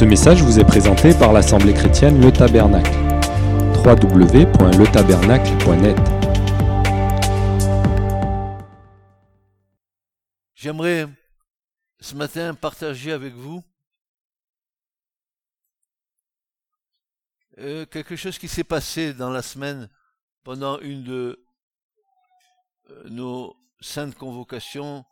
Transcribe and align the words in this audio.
Ce 0.00 0.04
message 0.06 0.42
vous 0.42 0.58
est 0.58 0.64
présenté 0.64 1.12
par 1.12 1.34
l'Assemblée 1.34 1.74
chrétienne 1.74 2.22
Le 2.22 2.32
Tabernacle. 2.32 2.90
www.letabernacle.net 3.84 5.98
J'aimerais 10.54 11.06
ce 12.00 12.14
matin 12.14 12.54
partager 12.54 13.12
avec 13.12 13.34
vous 13.34 13.62
euh, 17.58 17.84
quelque 17.84 18.16
chose 18.16 18.38
qui 18.38 18.48
s'est 18.48 18.64
passé 18.64 19.12
dans 19.12 19.28
la 19.28 19.42
semaine 19.42 19.90
pendant 20.44 20.80
une 20.80 21.04
de 21.04 21.44
euh, 22.88 23.08
nos 23.10 23.54
saintes 23.82 24.14
convocations 24.14 25.04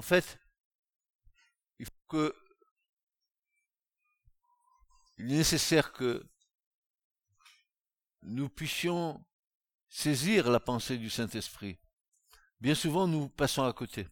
En 0.00 0.02
fait, 0.02 0.38
il 1.78 1.84
faut 1.84 1.92
que 2.08 2.34
il 5.18 5.30
est 5.30 5.36
nécessaire 5.36 5.92
que 5.92 6.26
nous 8.22 8.48
puissions 8.48 9.22
saisir 9.90 10.50
la 10.50 10.58
pensée 10.58 10.96
du 10.96 11.10
Saint-Esprit. 11.10 11.78
Bien 12.62 12.74
souvent, 12.74 13.06
nous 13.06 13.28
passons 13.28 13.62
à 13.62 13.74
côté. 13.74 14.08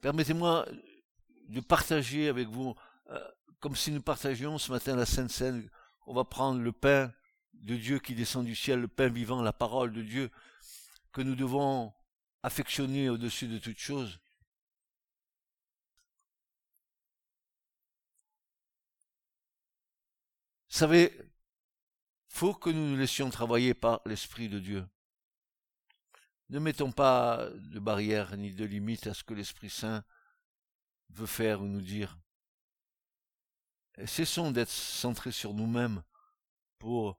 Permettez-moi 0.00 0.66
de 1.46 1.60
partager 1.60 2.28
avec 2.28 2.48
vous, 2.48 2.74
euh, 3.10 3.30
comme 3.60 3.76
si 3.76 3.92
nous 3.92 4.02
partagions 4.02 4.58
ce 4.58 4.72
matin 4.72 4.96
la 4.96 5.06
Sainte 5.06 5.30
Seine, 5.30 5.70
on 6.06 6.12
va 6.12 6.24
prendre 6.24 6.60
le 6.60 6.72
pain 6.72 7.14
de 7.54 7.76
Dieu 7.76 7.98
qui 7.98 8.14
descend 8.14 8.44
du 8.44 8.54
ciel, 8.54 8.80
le 8.80 8.88
pain 8.88 9.08
vivant, 9.08 9.42
la 9.42 9.52
parole 9.52 9.92
de 9.92 10.02
Dieu, 10.02 10.30
que 11.12 11.20
nous 11.20 11.34
devons 11.34 11.92
affectionner 12.42 13.08
au-dessus 13.10 13.48
de 13.48 13.58
toute 13.58 13.78
chose. 13.78 14.18
Vous 20.70 20.76
savez, 20.78 21.12
faut 22.28 22.54
que 22.54 22.70
nous 22.70 22.90
nous 22.90 22.96
laissions 22.96 23.28
travailler 23.28 23.74
par 23.74 24.00
l'Esprit 24.06 24.48
de 24.48 24.60
Dieu. 24.60 24.86
Ne 26.48 26.58
mettons 26.58 26.92
pas 26.92 27.48
de 27.54 27.78
barrières 27.78 28.36
ni 28.36 28.54
de 28.54 28.64
limites 28.64 29.06
à 29.06 29.14
ce 29.14 29.24
que 29.24 29.34
l'Esprit 29.34 29.70
Saint 29.70 30.04
veut 31.10 31.26
faire 31.26 31.60
ou 31.60 31.66
nous 31.66 31.82
dire. 31.82 32.18
Cessons 34.06 34.50
d'être 34.50 34.70
centrés 34.70 35.32
sur 35.32 35.52
nous-mêmes 35.54 36.02
pour 36.78 37.18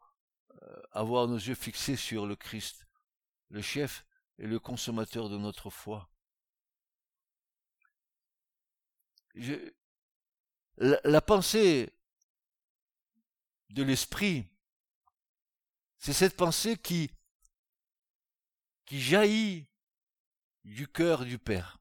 avoir 0.91 1.27
nos 1.27 1.37
yeux 1.37 1.55
fixés 1.55 1.95
sur 1.95 2.25
le 2.25 2.35
Christ, 2.35 2.87
le 3.49 3.61
chef 3.61 4.05
et 4.37 4.47
le 4.47 4.59
consommateur 4.59 5.29
de 5.29 5.37
notre 5.37 5.69
foi. 5.69 6.09
la, 10.77 11.21
pensée 11.21 11.93
de 13.69 13.83
l'esprit, 13.83 14.45
c'est 15.97 16.13
cette 16.13 16.35
pensée 16.35 16.77
qui, 16.77 17.09
qui 18.85 18.99
jaillit 18.99 19.67
du 20.65 20.87
cœur 20.87 21.23
du 21.23 21.37
Père. 21.37 21.79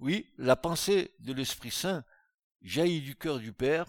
Oui, 0.00 0.32
la 0.36 0.56
pensée 0.56 1.14
de 1.20 1.32
l'Esprit 1.32 1.70
Saint 1.70 2.04
jaillit 2.60 3.02
du 3.02 3.14
cœur 3.14 3.38
du 3.38 3.52
Père 3.52 3.86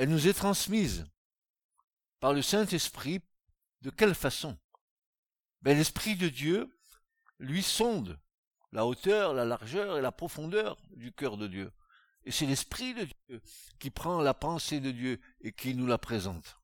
elle 0.00 0.08
nous 0.08 0.28
est 0.28 0.32
transmise 0.32 1.04
par 2.20 2.32
le 2.32 2.42
Saint-Esprit. 2.42 3.20
De 3.80 3.90
quelle 3.90 4.14
façon? 4.14 4.58
Ben, 5.62 5.76
L'Esprit 5.76 6.16
de 6.16 6.28
Dieu 6.28 6.78
lui 7.38 7.62
sonde 7.62 8.20
la 8.72 8.86
hauteur, 8.86 9.34
la 9.34 9.44
largeur 9.44 9.98
et 9.98 10.02
la 10.02 10.12
profondeur 10.12 10.76
du 10.90 11.12
cœur 11.12 11.36
de 11.36 11.48
Dieu. 11.48 11.72
Et 12.24 12.30
c'est 12.30 12.46
l'Esprit 12.46 12.94
de 12.94 13.04
Dieu 13.04 13.42
qui 13.78 13.90
prend 13.90 14.20
la 14.20 14.34
pensée 14.34 14.80
de 14.80 14.90
Dieu 14.90 15.20
et 15.40 15.52
qui 15.52 15.74
nous 15.74 15.86
la 15.86 15.98
présente. 15.98 16.58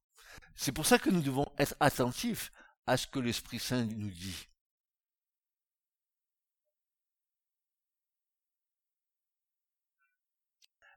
C'est 0.55 0.73
pour 0.73 0.87
ça 0.87 0.99
que 0.99 1.11
nous 1.11 1.23
devons 1.23 1.51
être 1.59 1.75
attentifs 1.81 2.53
à 2.87 2.97
ce 2.97 3.07
que 3.07 3.19
l'Esprit 3.19 3.59
Saint 3.59 3.85
nous 3.87 4.11
dit. 4.11 4.49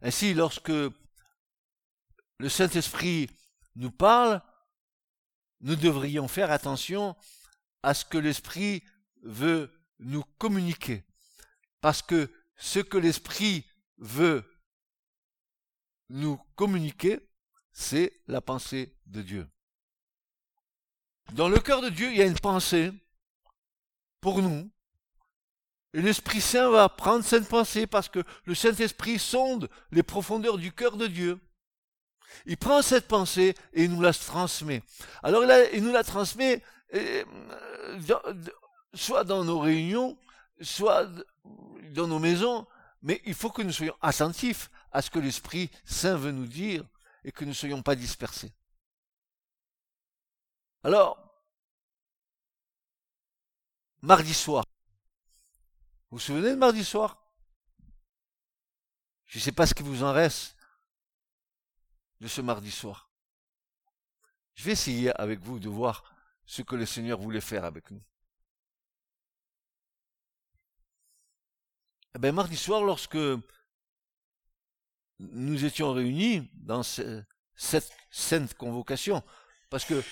Ainsi, 0.01 0.33
lorsque 0.33 0.69
le 0.69 2.49
Saint-Esprit 2.49 3.29
nous 3.75 3.91
parle, 3.91 4.41
nous 5.61 5.75
devrions 5.75 6.27
faire 6.27 6.51
attention 6.51 7.15
à 7.83 7.93
ce 7.93 8.05
que 8.05 8.17
l'Esprit 8.17 8.83
veut 9.23 9.71
nous 9.99 10.23
communiquer. 10.37 11.03
Parce 11.81 12.01
que 12.01 12.31
ce 12.57 12.79
que 12.79 12.97
l'Esprit 12.97 13.65
veut 13.97 14.43
nous 16.09 16.37
communiquer, 16.55 17.19
c'est 17.71 18.21
la 18.27 18.41
pensée 18.41 18.95
de 19.05 19.21
Dieu. 19.21 19.47
Dans 21.33 21.47
le 21.47 21.59
cœur 21.59 21.81
de 21.81 21.89
Dieu, 21.89 22.09
il 22.11 22.17
y 22.17 22.21
a 22.21 22.25
une 22.25 22.39
pensée 22.39 22.91
pour 24.19 24.41
nous. 24.41 24.69
Et 25.93 26.01
l'Esprit 26.01 26.41
Saint 26.41 26.69
va 26.69 26.89
prendre 26.89 27.23
cette 27.23 27.47
pensée 27.47 27.87
parce 27.87 28.09
que 28.09 28.23
le 28.45 28.55
Saint-Esprit 28.55 29.19
sonde 29.19 29.69
les 29.91 30.03
profondeurs 30.03 30.57
du 30.57 30.71
cœur 30.71 30.97
de 30.97 31.07
Dieu. 31.07 31.39
Il 32.45 32.57
prend 32.57 32.81
cette 32.81 33.07
pensée 33.07 33.55
et 33.73 33.83
il 33.83 33.91
nous 33.91 34.01
la 34.01 34.13
transmet. 34.13 34.83
Alors 35.23 35.43
il, 35.73 35.83
nous 35.83 35.91
la 35.91 36.03
transmet 36.03 36.63
euh, 36.93 37.23
soit 38.93 39.23
dans 39.23 39.43
nos 39.43 39.59
réunions, 39.59 40.17
soit 40.61 41.07
dans 41.91 42.07
nos 42.07 42.19
maisons, 42.19 42.67
mais 43.01 43.21
il 43.25 43.33
faut 43.33 43.49
que 43.49 43.61
nous 43.61 43.71
soyons 43.71 43.95
attentifs 44.01 44.69
à 44.91 45.01
ce 45.01 45.09
que 45.09 45.19
l'Esprit 45.19 45.69
Saint 45.85 46.17
veut 46.17 46.31
nous 46.31 46.47
dire 46.47 46.85
et 47.23 47.31
que 47.31 47.43
nous 47.43 47.51
ne 47.51 47.55
soyons 47.55 47.81
pas 47.81 47.95
dispersés. 47.95 48.51
Alors, 50.83 51.17
mardi 54.01 54.33
soir, 54.33 54.63
vous 56.09 56.17
vous 56.17 56.23
souvenez 56.23 56.51
de 56.51 56.55
mardi 56.55 56.83
soir? 56.83 57.17
Je 59.25 59.37
ne 59.37 59.43
sais 59.43 59.51
pas 59.51 59.67
ce 59.67 59.73
qui 59.73 59.83
vous 59.83 60.03
en 60.03 60.11
reste, 60.11 60.55
de 62.19 62.27
ce 62.27 62.41
mardi 62.41 62.71
soir. 62.71 63.09
Je 64.55 64.63
vais 64.63 64.73
essayer 64.73 65.11
avec 65.19 65.39
vous 65.39 65.59
de 65.59 65.69
voir 65.69 66.03
ce 66.45 66.61
que 66.61 66.75
le 66.75 66.85
Seigneur 66.85 67.19
voulait 67.19 67.41
faire 67.41 67.63
avec 67.63 67.91
nous. 67.91 68.03
Eh 72.15 72.19
bien, 72.19 72.31
mardi 72.31 72.57
soir, 72.57 72.81
lorsque 72.83 73.17
nous 75.19 75.65
étions 75.65 75.93
réunis 75.93 76.49
dans 76.53 76.83
cette 76.83 77.93
sainte 78.09 78.53
convocation, 78.55 79.23
parce 79.69 79.85
que 79.85 80.03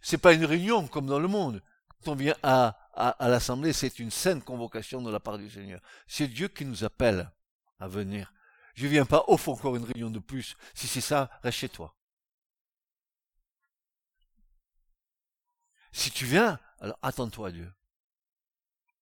c'est 0.00 0.18
pas 0.18 0.32
une 0.32 0.44
réunion 0.44 0.88
comme 0.88 1.06
dans 1.06 1.18
le 1.18 1.28
monde. 1.28 1.62
Quand 1.88 2.12
on 2.12 2.14
vient 2.14 2.36
à, 2.42 2.68
à 2.94 3.28
l'assemblée, 3.28 3.72
c'est 3.72 3.98
une 3.98 4.10
sainte 4.10 4.44
convocation 4.44 5.02
de 5.02 5.10
la 5.10 5.20
part 5.20 5.38
du 5.38 5.50
Seigneur. 5.50 5.80
C'est 6.06 6.28
Dieu 6.28 6.48
qui 6.48 6.64
nous 6.64 6.84
appelle 6.84 7.30
à 7.78 7.88
venir. 7.88 8.32
Je 8.76 8.86
viens 8.86 9.06
pas, 9.06 9.24
offre 9.28 9.48
encore 9.48 9.74
une 9.74 9.84
réunion 9.84 10.10
de 10.10 10.18
plus. 10.18 10.56
Si 10.74 10.86
c'est 10.86 11.00
ça, 11.00 11.30
reste 11.42 11.58
chez 11.58 11.68
toi. 11.68 11.96
Si 15.92 16.10
tu 16.10 16.26
viens, 16.26 16.60
alors 16.80 16.98
attends-toi 17.00 17.48
à 17.48 17.52
Dieu. 17.52 17.72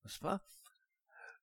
N'est-ce 0.05 0.21
pas? 0.21 0.41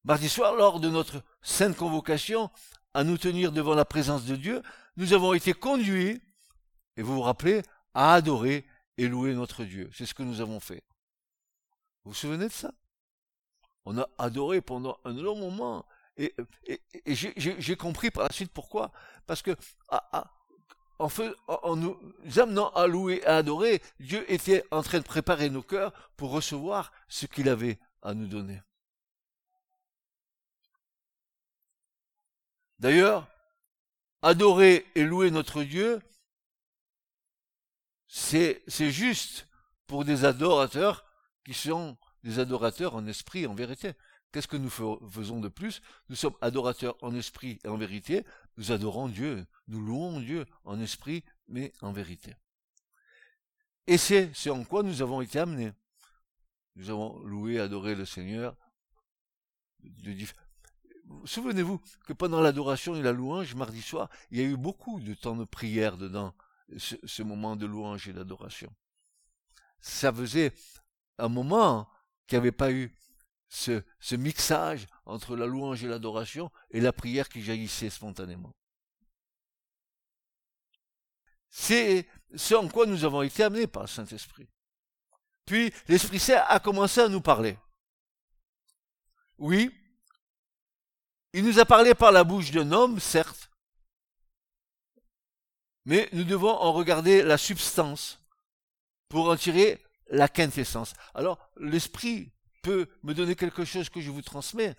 Mardi 0.06 0.30
soir, 0.30 0.56
lors 0.56 0.80
de 0.80 0.90
notre 0.90 1.22
sainte 1.42 1.76
convocation, 1.76 2.50
à 2.94 3.04
nous 3.04 3.18
tenir 3.18 3.52
devant 3.52 3.76
la 3.76 3.84
présence 3.84 4.24
de 4.24 4.38
Dieu, 4.38 4.64
nous 4.96 5.12
avons 5.12 5.34
été 5.34 5.54
conduits, 5.54 6.22
et 6.96 7.02
vous 7.02 7.16
vous 7.16 7.22
rappelez, 7.22 7.64
à 7.94 8.14
adorer 8.14 8.66
et 8.98 9.10
louer 9.10 9.34
notre 9.34 9.66
Dieu. 9.66 9.90
C'est 9.94 10.06
ce 10.06 10.14
que 10.14 10.24
nous 10.24 10.40
avons 10.40 10.62
fait. 10.62 10.86
Vous 12.04 12.12
vous 12.12 12.18
souvenez 12.18 12.48
de 12.48 12.54
ça? 12.54 12.72
On 13.84 13.98
a 13.98 14.08
adoré 14.18 14.62
pendant 14.62 15.00
un 15.04 15.14
long 15.14 15.36
moment 15.36 15.86
et, 16.24 16.32
j'ai 17.06 17.76
compris 17.76 18.12
par 18.12 18.24
la 18.24 18.32
suite 18.32 18.52
pourquoi. 18.52 18.92
Parce 19.26 19.42
que 19.42 19.56
en, 21.48 21.76
nous 21.76 21.98
amenant 22.38 22.70
à 22.72 22.88
louer 22.88 23.22
et 23.24 23.26
à 23.26 23.38
adorer, 23.38 23.82
Dieu 24.00 24.30
était 24.32 24.64
en 24.72 24.84
train 24.84 25.00
de 25.00 25.04
préparer 25.04 25.50
nos 25.50 25.64
cœurs 25.64 25.94
pour 26.16 26.32
recevoir 26.32 26.92
ce 27.08 27.26
qu'il 27.26 27.50
avait 27.50 27.80
à 28.02 28.14
nous 28.14 28.28
donner. 28.28 28.62
D'ailleurs, 32.80 33.28
adorer 34.22 34.86
et 34.96 35.04
louer 35.04 35.32
notre 35.32 35.64
Dieu, 35.64 36.02
c'est, 38.08 38.64
juste 38.68 39.48
pour 39.88 40.04
des 40.04 40.26
adorateurs 40.26 41.06
qui 41.46 41.54
sont 41.54 41.98
des 42.24 42.40
adorateurs 42.40 42.96
en 42.96 43.06
esprit 43.08 43.48
en 43.48 43.54
vérité. 43.54 43.94
Qu'est-ce 44.32 44.48
que 44.48 44.58
nous 44.58 44.70
faisons 44.70 45.42
de 45.42 45.50
plus? 45.50 45.82
Nous 46.10 46.16
sommes 46.16 46.36
adorateurs 46.42 46.96
en 47.02 47.14
esprit 47.14 47.60
et 47.64 47.68
en 47.68 47.78
vérité. 47.78 48.24
Nous 48.58 48.72
adorons 48.72 49.10
Dieu, 49.10 49.46
nous 49.68 49.82
louons 49.82 50.22
Dieu 50.22 50.46
en 50.64 50.80
esprit 50.80 51.24
mais 51.48 51.74
en 51.82 51.92
vérité. 51.92 52.36
Et 53.88 53.98
c'est 53.98 54.34
ce 54.34 54.50
en 54.50 54.64
quoi 54.64 54.84
nous 54.84 55.02
avons 55.02 55.22
été 55.22 55.40
amenés. 55.40 55.74
Nous 56.76 56.90
avons 56.90 57.20
loué, 57.26 57.60
adoré 57.60 57.96
le 57.96 58.06
Seigneur. 58.06 58.56
Souvenez-vous 61.26 61.82
que 62.06 62.14
pendant 62.14 62.40
l'adoration 62.40 62.96
et 62.96 63.02
la 63.02 63.12
louange, 63.12 63.56
mardi 63.56 63.82
soir, 63.82 64.10
il 64.30 64.38
y 64.38 64.42
a 64.42 64.46
eu 64.46 64.56
beaucoup 64.56 65.02
de 65.02 65.14
temps 65.14 65.36
de 65.36 65.44
prière 65.44 65.98
dedans, 65.98 66.34
ce, 66.78 67.24
moment 67.24 67.58
de 67.58 67.66
louange 67.66 68.08
et 68.08 68.14
d'adoration. 68.14 68.74
Ça 69.82 70.14
faisait 70.14 70.54
un 71.18 71.28
moment 71.28 71.90
qu'il 72.28 72.38
n'y 72.38 72.44
avait 72.44 72.52
pas 72.54 72.72
eu 72.72 72.96
ce, 73.52 74.16
mixage 74.16 74.88
entre 75.06 75.36
la 75.36 75.46
louange 75.46 75.84
et 75.84 75.88
l'adoration 75.88 76.50
et 76.72 76.80
la 76.80 76.94
prière 76.94 77.28
qui 77.28 77.44
jaillissait 77.44 77.90
spontanément. 77.90 78.56
C'est 81.50 82.08
ce 82.34 82.56
en 82.56 82.70
quoi 82.70 82.86
nous 82.86 83.04
avons 83.04 83.22
été 83.22 83.44
amenés 83.44 83.68
par 83.68 83.84
le 83.84 83.90
Saint-Esprit. 83.90 84.48
Puis 85.46 85.74
l'Esprit 85.90 86.20
Saint 86.20 86.46
a 86.48 86.60
commencé 86.62 87.02
à 87.02 87.10
nous 87.10 87.20
parler. 87.20 87.58
Oui, 89.38 89.70
il 91.34 91.44
nous 91.44 91.60
a 91.60 91.66
parlé 91.66 91.94
par 91.94 92.14
la 92.14 92.24
bouche 92.24 92.52
d'un 92.52 92.72
homme, 92.72 93.02
certes, 93.02 93.52
mais 95.84 96.08
nous 96.14 96.24
devons 96.24 96.52
en 96.52 96.72
regarder 96.72 97.22
la 97.22 97.38
substance 97.38 98.22
pour 99.10 99.30
en 99.30 99.36
tirer 99.36 99.84
la 100.08 100.30
quintessence. 100.30 100.94
Alors, 101.14 101.50
l'Esprit 101.58 102.32
peut 102.62 102.88
me 103.04 103.14
donner 103.14 103.36
quelque 103.36 103.66
chose 103.66 103.90
que 103.90 104.02
je 104.02 104.12
vous 104.12 104.22
transmets. 104.22 104.76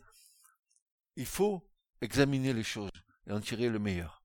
Il 1.16 1.26
faut 1.26 1.68
examiner 2.00 2.52
les 2.52 2.64
choses 2.64 2.90
et 3.26 3.32
en 3.32 3.40
tirer 3.40 3.68
le 3.68 3.78
meilleur. 3.78 4.22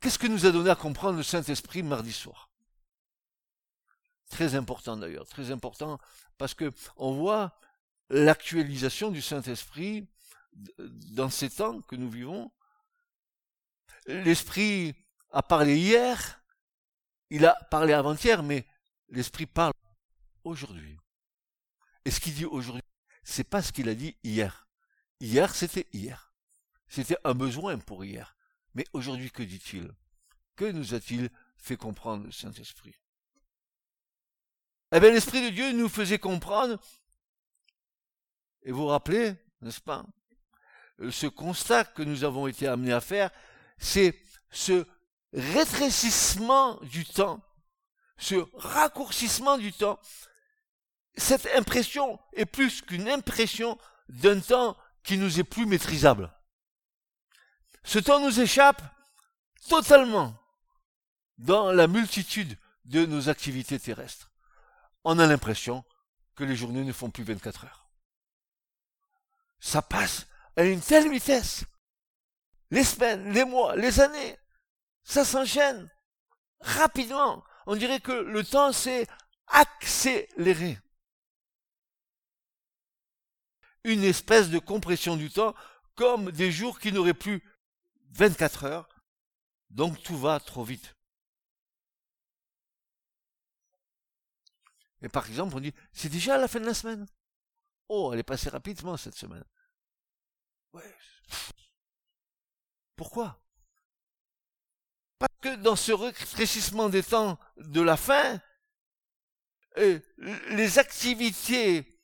Qu'est-ce 0.00 0.18
que 0.18 0.26
nous 0.26 0.46
a 0.46 0.50
donné 0.50 0.70
à 0.70 0.76
comprendre 0.76 1.18
le 1.18 1.22
Saint-Esprit 1.22 1.82
mardi 1.82 2.12
soir? 2.12 2.50
Très 4.30 4.54
important 4.54 4.96
d'ailleurs, 4.96 5.26
très 5.26 5.50
important 5.50 5.98
parce 6.38 6.54
que 6.54 6.72
on 6.96 7.12
voit 7.12 7.58
l'actualisation 8.08 9.10
du 9.10 9.20
Saint-Esprit 9.20 10.08
dans 10.52 11.30
ces 11.30 11.50
temps 11.50 11.82
que 11.82 11.96
nous 11.96 12.10
vivons. 12.10 12.50
L'Esprit 14.06 14.94
a 15.30 15.42
parlé 15.42 15.78
hier, 15.78 16.39
il 17.30 17.46
a 17.46 17.54
parlé 17.70 17.92
avant-hier, 17.92 18.42
mais 18.42 18.66
l'Esprit 19.08 19.46
parle 19.46 19.72
aujourd'hui. 20.44 20.98
Et 22.04 22.10
ce 22.10 22.20
qu'il 22.20 22.34
dit 22.34 22.44
aujourd'hui, 22.44 22.82
c'est 23.22 23.44
pas 23.44 23.62
ce 23.62 23.72
qu'il 23.72 23.88
a 23.88 23.94
dit 23.94 24.16
hier. 24.22 24.68
Hier, 25.20 25.54
c'était 25.54 25.86
hier. 25.92 26.32
C'était 26.88 27.18
un 27.24 27.34
besoin 27.34 27.78
pour 27.78 28.04
hier. 28.04 28.36
Mais 28.74 28.84
aujourd'hui, 28.92 29.30
que 29.30 29.42
dit-il? 29.42 29.92
Que 30.56 30.64
nous 30.70 30.94
a-t-il 30.94 31.30
fait 31.56 31.76
comprendre 31.76 32.24
le 32.24 32.32
Saint-Esprit? 32.32 32.94
Eh 34.92 34.98
bien, 34.98 35.10
l'Esprit 35.10 35.42
de 35.42 35.50
Dieu 35.50 35.72
nous 35.72 35.88
faisait 35.88 36.18
comprendre, 36.18 36.80
et 38.62 38.72
vous 38.72 38.80
vous 38.80 38.86
rappelez, 38.86 39.34
n'est-ce 39.60 39.80
pas? 39.80 40.04
Ce 41.10 41.26
constat 41.26 41.84
que 41.84 42.02
nous 42.02 42.24
avons 42.24 42.46
été 42.46 42.66
amenés 42.66 42.92
à 42.92 43.00
faire, 43.00 43.30
c'est 43.78 44.20
ce 44.50 44.86
rétrécissement 45.32 46.76
du 46.82 47.04
temps, 47.04 47.40
ce 48.18 48.34
raccourcissement 48.54 49.58
du 49.58 49.72
temps, 49.72 49.98
cette 51.16 51.46
impression 51.54 52.18
est 52.34 52.46
plus 52.46 52.82
qu'une 52.82 53.08
impression 53.08 53.78
d'un 54.08 54.40
temps 54.40 54.76
qui 55.02 55.18
nous 55.18 55.40
est 55.40 55.44
plus 55.44 55.66
maîtrisable. 55.66 56.32
Ce 57.84 57.98
temps 57.98 58.20
nous 58.20 58.40
échappe 58.40 58.82
totalement 59.68 60.34
dans 61.38 61.72
la 61.72 61.86
multitude 61.86 62.58
de 62.84 63.06
nos 63.06 63.28
activités 63.28 63.78
terrestres. 63.78 64.30
On 65.04 65.18
a 65.18 65.26
l'impression 65.26 65.84
que 66.34 66.44
les 66.44 66.56
journées 66.56 66.84
ne 66.84 66.92
font 66.92 67.10
plus 67.10 67.24
24 67.24 67.64
heures. 67.64 67.90
Ça 69.60 69.82
passe 69.82 70.26
à 70.56 70.64
une 70.64 70.80
telle 70.80 71.10
vitesse. 71.10 71.64
Les 72.70 72.84
semaines, 72.84 73.32
les 73.32 73.44
mois, 73.44 73.76
les 73.76 74.00
années, 74.00 74.38
ça 75.02 75.24
s'enchaîne 75.24 75.90
rapidement. 76.60 77.44
On 77.66 77.76
dirait 77.76 78.00
que 78.00 78.12
le 78.12 78.44
temps 78.44 78.72
s'est 78.72 79.06
accéléré. 79.46 80.78
Une 83.84 84.04
espèce 84.04 84.50
de 84.50 84.58
compression 84.58 85.16
du 85.16 85.30
temps 85.30 85.54
comme 85.94 86.30
des 86.30 86.52
jours 86.52 86.78
qui 86.78 86.92
n'auraient 86.92 87.14
plus 87.14 87.42
24 88.12 88.64
heures, 88.64 88.88
donc 89.70 90.02
tout 90.02 90.18
va 90.18 90.40
trop 90.40 90.64
vite. 90.64 90.96
Et 95.02 95.08
par 95.08 95.26
exemple, 95.26 95.54
on 95.56 95.60
dit, 95.60 95.74
c'est 95.92 96.08
déjà 96.08 96.36
la 96.36 96.48
fin 96.48 96.60
de 96.60 96.66
la 96.66 96.74
semaine. 96.74 97.06
Oh, 97.88 98.10
elle 98.12 98.20
est 98.20 98.24
passée 98.24 98.50
rapidement 98.50 98.96
cette 98.96 99.14
semaine. 99.14 99.44
Ouais. 100.72 100.96
Pourquoi? 102.96 103.42
Parce 105.20 105.38
que 105.42 105.54
dans 105.56 105.76
ce 105.76 105.92
rétrécissement 105.92 106.88
des 106.88 107.02
temps 107.02 107.38
de 107.58 107.82
la 107.82 107.98
fin, 107.98 108.40
euh, 109.76 110.00
les 110.48 110.78
activités 110.78 112.00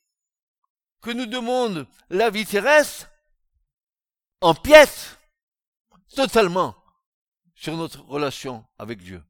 que 1.01 1.09
nous 1.09 1.25
demande 1.25 1.87
la 2.11 2.29
vie 2.29 2.45
terrestre 2.45 3.09
empiètent 4.41 5.17
totalement 6.15 6.75
sur 7.55 7.75
notre 7.75 8.01
relation 8.01 8.63
avec 8.77 9.01
Dieu. 9.01 9.23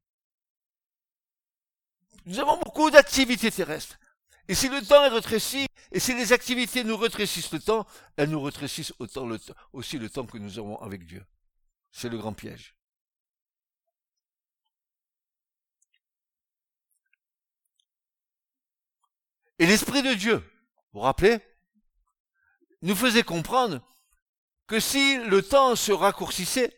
Nous 2.26 2.40
avons 2.40 2.60
beaucoup 2.60 2.92
d'activités 2.92 3.52
terrestres. 3.52 3.98
Et 4.50 4.56
si 4.56 4.68
le 4.68 4.86
temps 4.86 5.06
est 5.06 5.10
rétréci, 5.10 5.66
et 5.94 6.02
si 6.02 6.14
les 6.14 6.34
activités 6.34 6.84
nous 6.84 6.98
rétrécissent 6.98 7.54
le 7.54 7.62
temps, 7.62 7.88
elles 8.18 8.30
nous 8.30 8.42
rétrécissent 8.42 8.94
aussi 9.72 9.98
le 9.98 10.10
temps 10.10 10.26
que 10.26 10.38
nous 10.38 10.60
avons 10.60 10.78
avec 10.82 11.06
Dieu. 11.06 11.26
C'est 11.94 12.10
le 12.10 12.18
grand 12.18 12.34
piège. 12.34 12.77
Et 19.60 19.66
l'Esprit 19.66 20.04
de 20.04 20.14
Dieu, 20.14 20.38
vous 20.38 20.44
vous 20.94 21.00
rappelez, 21.00 21.40
nous 22.82 22.96
faisait 22.96 23.24
comprendre 23.24 23.82
que 24.68 24.80
si 24.80 25.18
le 25.18 25.42
temps 25.42 25.76
se 25.76 25.92
raccourcissait, 25.92 26.76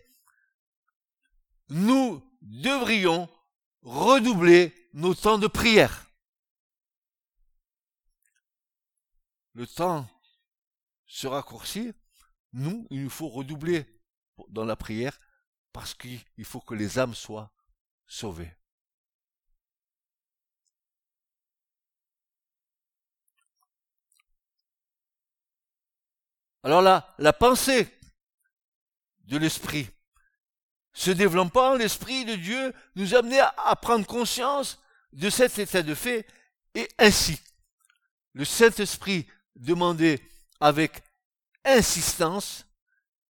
nous 1.70 2.24
devrions 2.42 3.30
redoubler 3.82 4.90
nos 4.94 5.14
temps 5.14 5.38
de 5.38 5.48
prière. 5.48 6.06
Le 9.54 9.68
temps 9.68 10.08
se 11.06 11.28
raccourcit, 11.28 11.94
nous, 12.54 12.88
il 12.92 13.04
nous 13.04 13.10
faut 13.10 13.30
redoubler 13.30 13.86
dans 14.50 14.66
la 14.66 14.76
prière 14.76 15.20
parce 15.74 15.94
qu'il 15.94 16.46
faut 16.46 16.62
que 16.62 16.76
les 16.76 16.98
âmes 16.98 17.16
soient 17.16 17.52
sauvées. 18.08 18.59
Alors 26.64 26.82
là, 26.82 27.14
la 27.18 27.34
pensée 27.34 27.88
de 29.26 29.38
l'esprit, 29.38 29.90
se 30.94 31.12
développant, 31.12 31.76
l'esprit 31.76 32.26
de 32.26 32.36
Dieu 32.36 32.74
nous 32.96 33.16
amenait 33.16 33.40
à, 33.40 33.76
prendre 33.76 34.06
conscience 34.06 34.82
de 35.14 35.30
cet 35.30 35.58
état 35.60 35.82
de 35.82 35.94
fait, 35.94 36.28
et 36.76 36.90
ainsi, 36.98 37.40
le 38.34 38.44
Saint-Esprit 38.44 39.28
demandait 39.56 40.20
avec 40.60 41.02
insistance, 41.64 42.66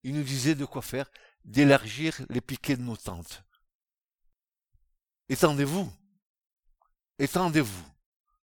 il 0.03 0.15
nous 0.15 0.23
disait 0.23 0.55
de 0.55 0.65
quoi 0.65 0.81
faire, 0.81 1.09
d'élargir 1.45 2.19
les 2.29 2.41
piquets 2.41 2.75
de 2.75 2.81
nos 2.81 2.97
tentes. 2.97 3.43
Étendez-vous, 5.27 5.91
étendez-vous, 7.19 7.85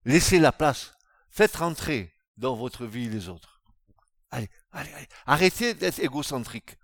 laissez 0.05 0.39
la 0.39 0.51
place, 0.51 0.93
faites 1.29 1.55
rentrer 1.55 2.13
dans 2.35 2.55
votre 2.55 2.85
vie 2.85 3.09
les 3.09 3.29
autres. 3.29 3.61
Allez, 4.31 4.49
Allez, 4.73 4.91
allez, 4.93 5.07
arrêtez 5.27 5.73
d'être 5.75 5.99
égocentrique. 5.99 6.77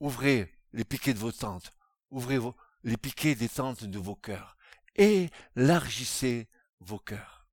Ouvrez 0.00 0.52
les 0.72 0.84
piquets 0.84 1.14
de 1.14 1.18
vos 1.18 1.32
tentes. 1.32 1.72
Ouvrez 2.10 2.38
les 2.82 2.96
piquets 2.96 3.36
des 3.36 3.48
tentes 3.48 3.84
de 3.84 3.98
vos 3.98 4.16
cœurs. 4.16 4.56
Élargissez 4.96 6.48
vos 6.80 6.98
cœurs. 6.98 7.46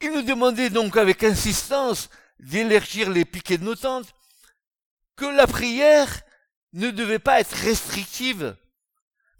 Il 0.00 0.12
nous 0.12 0.22
demandait 0.22 0.70
donc 0.70 0.96
avec 0.96 1.22
insistance 1.22 2.08
d'élargir 2.38 3.10
les 3.10 3.26
piquets 3.26 3.58
de 3.58 3.64
nos 3.64 3.76
tentes, 3.76 4.14
que 5.16 5.26
la 5.26 5.46
prière 5.46 6.22
ne 6.72 6.90
devait 6.90 7.18
pas 7.18 7.40
être 7.40 7.52
restrictive, 7.52 8.56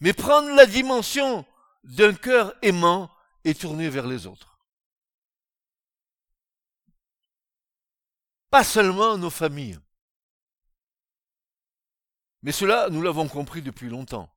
mais 0.01 0.13
prendre 0.13 0.55
la 0.55 0.67
dimension 0.67 1.47
d'un 1.85 2.15
cœur 2.15 2.55
aimant 2.63 3.11
et 3.45 3.55
tourné 3.55 3.89
vers 3.89 4.07
les 4.07 4.27
autres. 4.27 4.59
Pas 8.51 8.65
seulement 8.65 9.17
nos 9.17 9.31
familles. 9.31 9.79
Mais 12.43 12.53
cela, 12.53 12.89
nous 12.91 13.03
l'avons 13.03 13.29
compris 13.29 13.63
depuis 13.63 13.89
longtemps. 13.89 14.35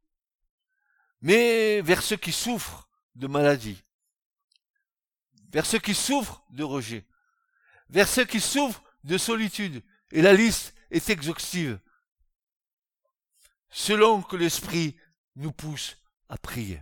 Mais 1.22 1.82
vers 1.82 2.02
ceux 2.02 2.18
qui 2.18 2.32
souffrent 2.32 2.90
de 3.16 3.28
maladie, 3.28 3.82
vers 5.52 5.66
ceux 5.66 5.80
qui 5.80 5.96
souffrent 5.96 6.44
de 6.50 6.64
rejet, 6.64 7.08
vers 7.90 8.08
ceux 8.08 8.26
qui 8.26 8.42
souffrent 8.42 8.84
de 9.04 9.18
solitude, 9.18 9.84
et 10.12 10.22
la 10.22 10.34
liste 10.34 10.76
est 10.92 11.10
exhaustive, 11.10 11.80
selon 13.70 14.22
que 14.22 14.36
l'Esprit 14.36 14.98
nous 15.36 15.52
pousse 15.52 15.98
à 16.30 16.38
prier. 16.38 16.82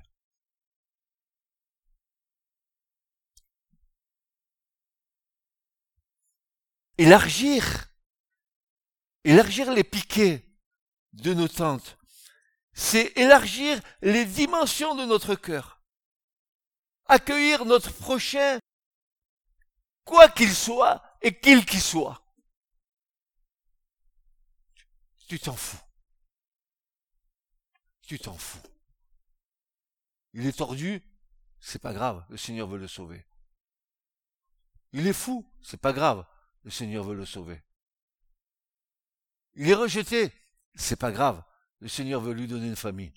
Élargir, 7.02 7.90
élargir 9.24 9.72
les 9.74 9.84
piquets 9.84 10.46
de 11.14 11.34
nos 11.34 11.48
tentes, 11.48 11.98
c'est 12.74 13.18
élargir 13.18 13.82
les 14.04 14.24
dimensions 14.24 14.94
de 14.94 15.06
notre 15.06 15.34
cœur. 15.34 15.82
Accueillir 17.06 17.66
notre 17.66 17.92
prochain, 17.92 18.60
quoi 20.04 20.30
qu'il 20.30 20.54
soit 20.54 21.02
et 21.24 21.36
qu'il 21.40 21.66
qu'il 21.66 21.82
soit. 21.82 22.24
Tu 25.28 25.40
t'en 25.40 25.56
fous. 25.56 25.82
Tu 28.04 28.20
t'en 28.20 28.38
fous. 28.38 28.62
Il 30.34 30.46
est 30.46 30.56
tordu, 30.60 31.02
c'est 31.60 31.82
pas 31.82 31.94
grave, 31.94 32.24
le 32.30 32.38
Seigneur 32.38 32.68
veut 32.68 32.78
le 32.78 32.88
sauver. 32.88 33.26
Il 34.92 35.08
est 35.08 35.14
fou, 35.14 35.52
c'est 35.64 35.82
pas 35.82 35.94
grave, 35.94 36.28
le 36.64 36.72
Seigneur 36.72 37.04
veut 37.04 37.16
le 37.16 37.26
sauver. 37.26 37.62
Il 39.54 39.70
est 39.70 39.74
rejeté, 39.74 40.32
c'est 40.76 41.00
pas 41.00 41.12
grave, 41.12 41.44
le 41.80 41.88
Seigneur 41.88 42.22
veut 42.22 42.34
lui 42.34 42.48
donner 42.48 42.68
une 42.68 42.76
famille. 42.76 43.14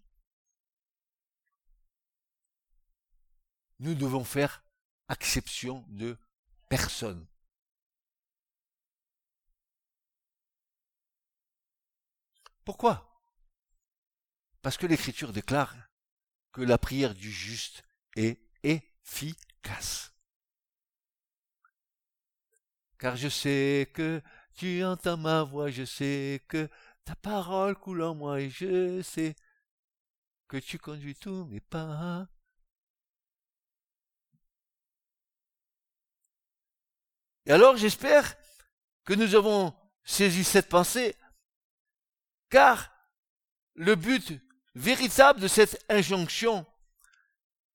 Nous 3.79 3.95
devons 3.95 4.25
faire 4.25 4.65
exception 5.09 5.85
de 5.89 6.19
personne. 6.69 7.27
Pourquoi? 12.65 13.21
Parce 14.63 14.79
que 14.79 14.87
l'Écriture 14.87 15.33
déclare 15.33 15.77
que 16.53 16.63
la 16.63 16.79
prière 16.79 17.15
du 17.15 17.31
juste 17.31 17.85
est 18.17 18.41
efficace. 18.63 20.14
Car 22.99 23.17
je 23.17 23.29
sais 23.29 23.91
que 23.93 24.23
tu 24.55 24.85
entends 24.85 25.17
ma 25.17 25.43
voix, 25.43 25.71
je 25.71 25.85
sais 25.85 26.43
que 26.49 26.69
ta 27.05 27.15
parole 27.17 27.77
coule 27.77 28.03
en 28.03 28.15
moi 28.15 28.41
et 28.41 28.51
je 28.51 29.03
sais 29.03 29.35
que 30.49 30.57
tu 30.57 30.79
conduis 30.79 31.17
tous 31.17 31.45
mes 31.47 31.61
pas. 31.61 32.29
Et 37.47 37.53
alors 37.53 37.77
j'espère 37.77 38.37
que 39.05 39.13
nous 39.13 39.35
avons 39.35 39.75
saisi 40.03 40.45
cette 40.45 40.69
pensée, 40.69 41.15
car 42.49 42.91
le 43.75 43.97
but 43.97 44.41
véritable 44.75 45.41
de 45.41 45.49
cette 45.49 45.85
injonction, 45.89 46.67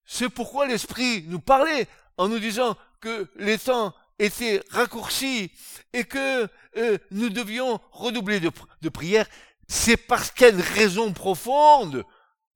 c'est 0.06 0.30
pourquoi 0.30 0.66
l'Esprit 0.66 1.24
nous 1.28 1.40
parlait 1.40 1.88
en 2.18 2.28
nous 2.28 2.40
disant 2.40 2.76
que 3.00 3.32
les 3.36 3.60
temps 3.60 3.94
étaient 4.20 4.62
raccourcis 4.70 5.52
et 5.94 6.04
que 6.04 6.48
euh, 6.78 6.98
nous 7.12 7.30
devions 7.30 7.80
redoubler 7.92 8.40
de, 8.40 8.52
de 8.82 8.90
prière, 8.90 9.26
c'est 9.68 9.98
parce 9.98 10.32
qu'il 10.32 10.48
y 10.48 10.50
a 10.50 10.54
une 10.54 10.62
raison 10.62 11.14
profonde 11.14 12.04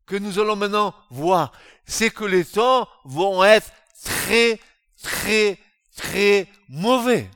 que 0.06 0.16
nous 0.16 0.40
allons 0.40 0.56
maintenant 0.56 0.94
voir. 1.10 1.52
C'est 1.86 2.10
que 2.10 2.26
les 2.26 2.46
temps 2.46 2.88
vont 3.06 3.44
être 3.44 3.72
très, 4.04 4.60
très, 5.02 5.58
très 5.96 6.48
mauvais. 6.70 7.30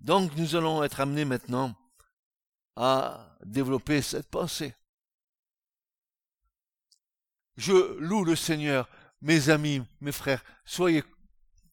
Donc 0.00 0.34
nous 0.36 0.56
allons 0.56 0.82
être 0.82 1.00
amenés 1.00 1.24
maintenant 1.24 1.76
à 2.74 3.36
développer 3.44 4.02
cette 4.02 4.28
pensée. 4.28 4.74
Je 7.56 7.98
loue 7.98 8.24
le 8.24 8.36
Seigneur, 8.36 8.88
mes 9.20 9.50
amis, 9.50 9.82
mes 10.00 10.12
frères, 10.12 10.42
soyez, 10.64 11.04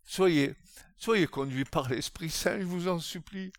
soyez, 0.03 0.55
soyez 0.97 1.27
conduits 1.27 1.65
par 1.65 1.89
l'Esprit 1.89 2.29
Saint, 2.29 2.59
je 2.59 2.65
vous 2.65 2.87
en 2.87 2.99
supplie. 2.99 3.51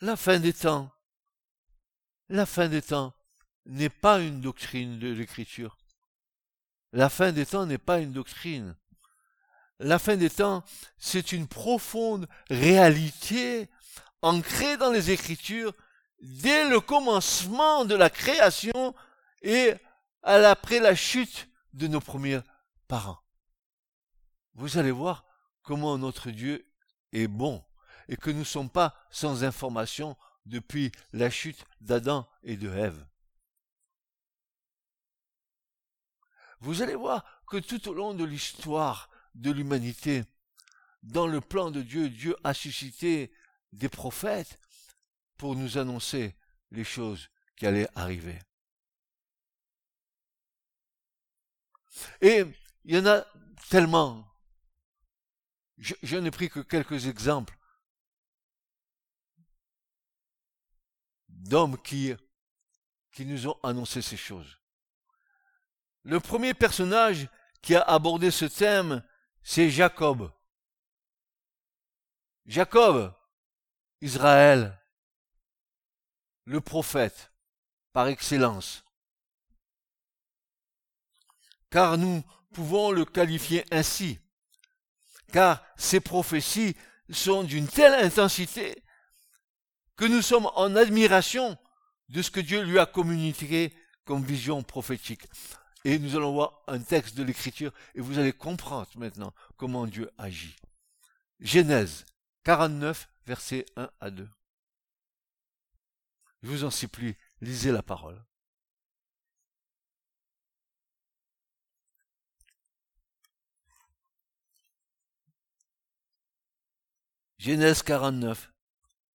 La 0.00 0.16
fin 0.16 0.38
des 0.38 0.52
temps, 0.52 0.92
la 2.28 2.44
fin 2.44 2.68
des 2.68 2.82
temps 2.82 3.14
n'est 3.64 3.88
pas 3.88 4.20
une 4.20 4.40
doctrine 4.40 4.98
de 4.98 5.08
l'Écriture. 5.08 5.76
La 6.96 7.10
fin 7.10 7.30
des 7.30 7.44
temps 7.44 7.66
n'est 7.66 7.76
pas 7.76 7.98
une 7.98 8.12
doctrine. 8.14 8.74
La 9.80 9.98
fin 9.98 10.16
des 10.16 10.30
temps, 10.30 10.64
c'est 10.96 11.32
une 11.32 11.46
profonde 11.46 12.26
réalité 12.48 13.68
ancrée 14.22 14.78
dans 14.78 14.90
les 14.90 15.10
Écritures 15.10 15.74
dès 16.22 16.66
le 16.70 16.80
commencement 16.80 17.84
de 17.84 17.94
la 17.94 18.08
création 18.08 18.94
et 19.42 19.74
après 20.22 20.80
la 20.80 20.94
chute 20.94 21.50
de 21.74 21.86
nos 21.86 22.00
premiers 22.00 22.40
parents. 22.88 23.20
Vous 24.54 24.78
allez 24.78 24.90
voir 24.90 25.26
comment 25.60 25.98
notre 25.98 26.30
Dieu 26.30 26.66
est 27.12 27.28
bon 27.28 27.62
et 28.08 28.16
que 28.16 28.30
nous 28.30 28.38
ne 28.38 28.44
sommes 28.44 28.70
pas 28.70 28.94
sans 29.10 29.44
information 29.44 30.16
depuis 30.46 30.92
la 31.12 31.28
chute 31.28 31.62
d'Adam 31.82 32.26
et 32.42 32.56
de 32.56 32.70
Ève. 32.70 33.04
Vous 36.60 36.82
allez 36.82 36.94
voir 36.94 37.24
que 37.46 37.58
tout 37.58 37.88
au 37.88 37.94
long 37.94 38.14
de 38.14 38.24
l'histoire 38.24 39.10
de 39.34 39.50
l'humanité, 39.50 40.24
dans 41.02 41.26
le 41.26 41.40
plan 41.40 41.70
de 41.70 41.82
Dieu, 41.82 42.08
Dieu 42.08 42.36
a 42.42 42.54
suscité 42.54 43.32
des 43.72 43.88
prophètes 43.88 44.58
pour 45.36 45.54
nous 45.54 45.78
annoncer 45.78 46.36
les 46.70 46.84
choses 46.84 47.28
qui 47.56 47.66
allaient 47.66 47.88
arriver. 47.94 48.38
Et 52.20 52.44
il 52.84 52.94
y 52.94 52.98
en 52.98 53.06
a 53.06 53.24
tellement. 53.68 54.26
Je, 55.78 56.16
n'ai 56.16 56.30
pris 56.30 56.48
que 56.48 56.60
quelques 56.60 57.06
exemples 57.06 57.56
d'hommes 61.28 61.80
qui, 61.82 62.14
qui 63.12 63.26
nous 63.26 63.46
ont 63.46 63.58
annoncé 63.62 64.00
ces 64.00 64.16
choses. 64.16 64.58
Le 66.06 66.20
premier 66.20 66.54
personnage 66.54 67.28
qui 67.62 67.74
a 67.74 67.80
abordé 67.80 68.30
ce 68.30 68.44
thème, 68.44 69.02
c'est 69.42 69.70
Jacob. 69.70 70.32
Jacob, 72.44 73.12
Israël, 74.00 74.80
le 76.44 76.60
prophète 76.60 77.32
par 77.92 78.06
excellence. 78.06 78.84
Car 81.70 81.98
nous 81.98 82.22
pouvons 82.52 82.92
le 82.92 83.04
qualifier 83.04 83.64
ainsi, 83.72 84.20
car 85.32 85.60
ces 85.76 85.98
prophéties 85.98 86.76
sont 87.10 87.42
d'une 87.42 87.66
telle 87.66 88.04
intensité 88.04 88.80
que 89.96 90.04
nous 90.04 90.22
sommes 90.22 90.48
en 90.54 90.76
admiration 90.76 91.58
de 92.10 92.22
ce 92.22 92.30
que 92.30 92.38
Dieu 92.38 92.62
lui 92.62 92.78
a 92.78 92.86
communiqué 92.86 93.76
comme 94.04 94.24
vision 94.24 94.62
prophétique. 94.62 95.26
Et 95.86 96.00
nous 96.00 96.16
allons 96.16 96.32
voir 96.32 96.64
un 96.66 96.80
texte 96.80 97.16
de 97.16 97.22
l'Écriture 97.22 97.72
et 97.94 98.00
vous 98.00 98.18
allez 98.18 98.32
comprendre 98.32 98.90
maintenant 98.96 99.32
comment 99.56 99.86
Dieu 99.86 100.10
agit. 100.18 100.56
Genèse 101.38 102.04
49, 102.42 103.08
versets 103.24 103.64
1 103.76 103.88
à 104.00 104.10
2. 104.10 104.28
Je 106.42 106.48
vous 106.48 106.64
en 106.64 106.72
supplie, 106.72 107.14
lisez 107.40 107.70
la 107.70 107.84
parole. 107.84 108.20
Genèse 117.38 117.84
49, 117.84 118.52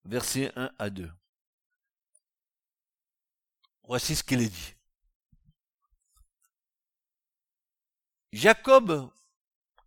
versets 0.06 0.54
1 0.56 0.72
à 0.80 0.90
2. 0.90 1.12
Voici 3.84 4.16
ce 4.16 4.24
qu'il 4.24 4.40
est 4.40 4.48
dit. 4.48 4.74
Jacob 8.32 9.12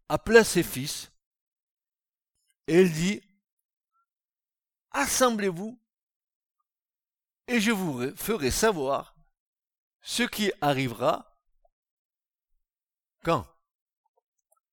appela 0.09 0.45
ses 0.45 0.63
fils 0.63 1.11
et 2.67 2.83
il 2.83 2.93
dit, 2.93 3.23
Assemblez-vous 4.91 5.81
et 7.49 7.61
je 7.61 7.73
vous 7.73 8.15
ferai 8.17 8.51
savoir 8.51 9.17
ce 10.03 10.23
qui 10.23 10.53
arrivera 10.61 11.37
quand? 13.23 13.47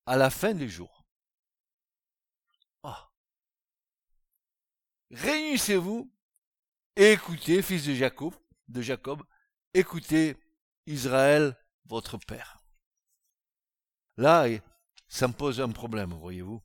À 0.04 0.16
la 0.16 0.30
fin 0.30 0.52
des 0.52 0.68
jours. 0.68 1.06
Ah. 2.82 3.10
Réunissez-vous 5.10 6.12
et 6.96 7.12
écoutez, 7.12 7.62
fils 7.62 7.86
de 7.86 7.94
Jacob, 7.94 8.34
de 8.68 8.82
Jacob, 8.82 9.22
écoutez 9.72 10.36
Israël, 10.86 11.56
votre 11.86 12.18
père. 12.18 12.61
Là, 14.16 14.46
ça 15.08 15.28
me 15.28 15.32
pose 15.32 15.60
un 15.60 15.70
problème, 15.70 16.12
voyez-vous. 16.14 16.62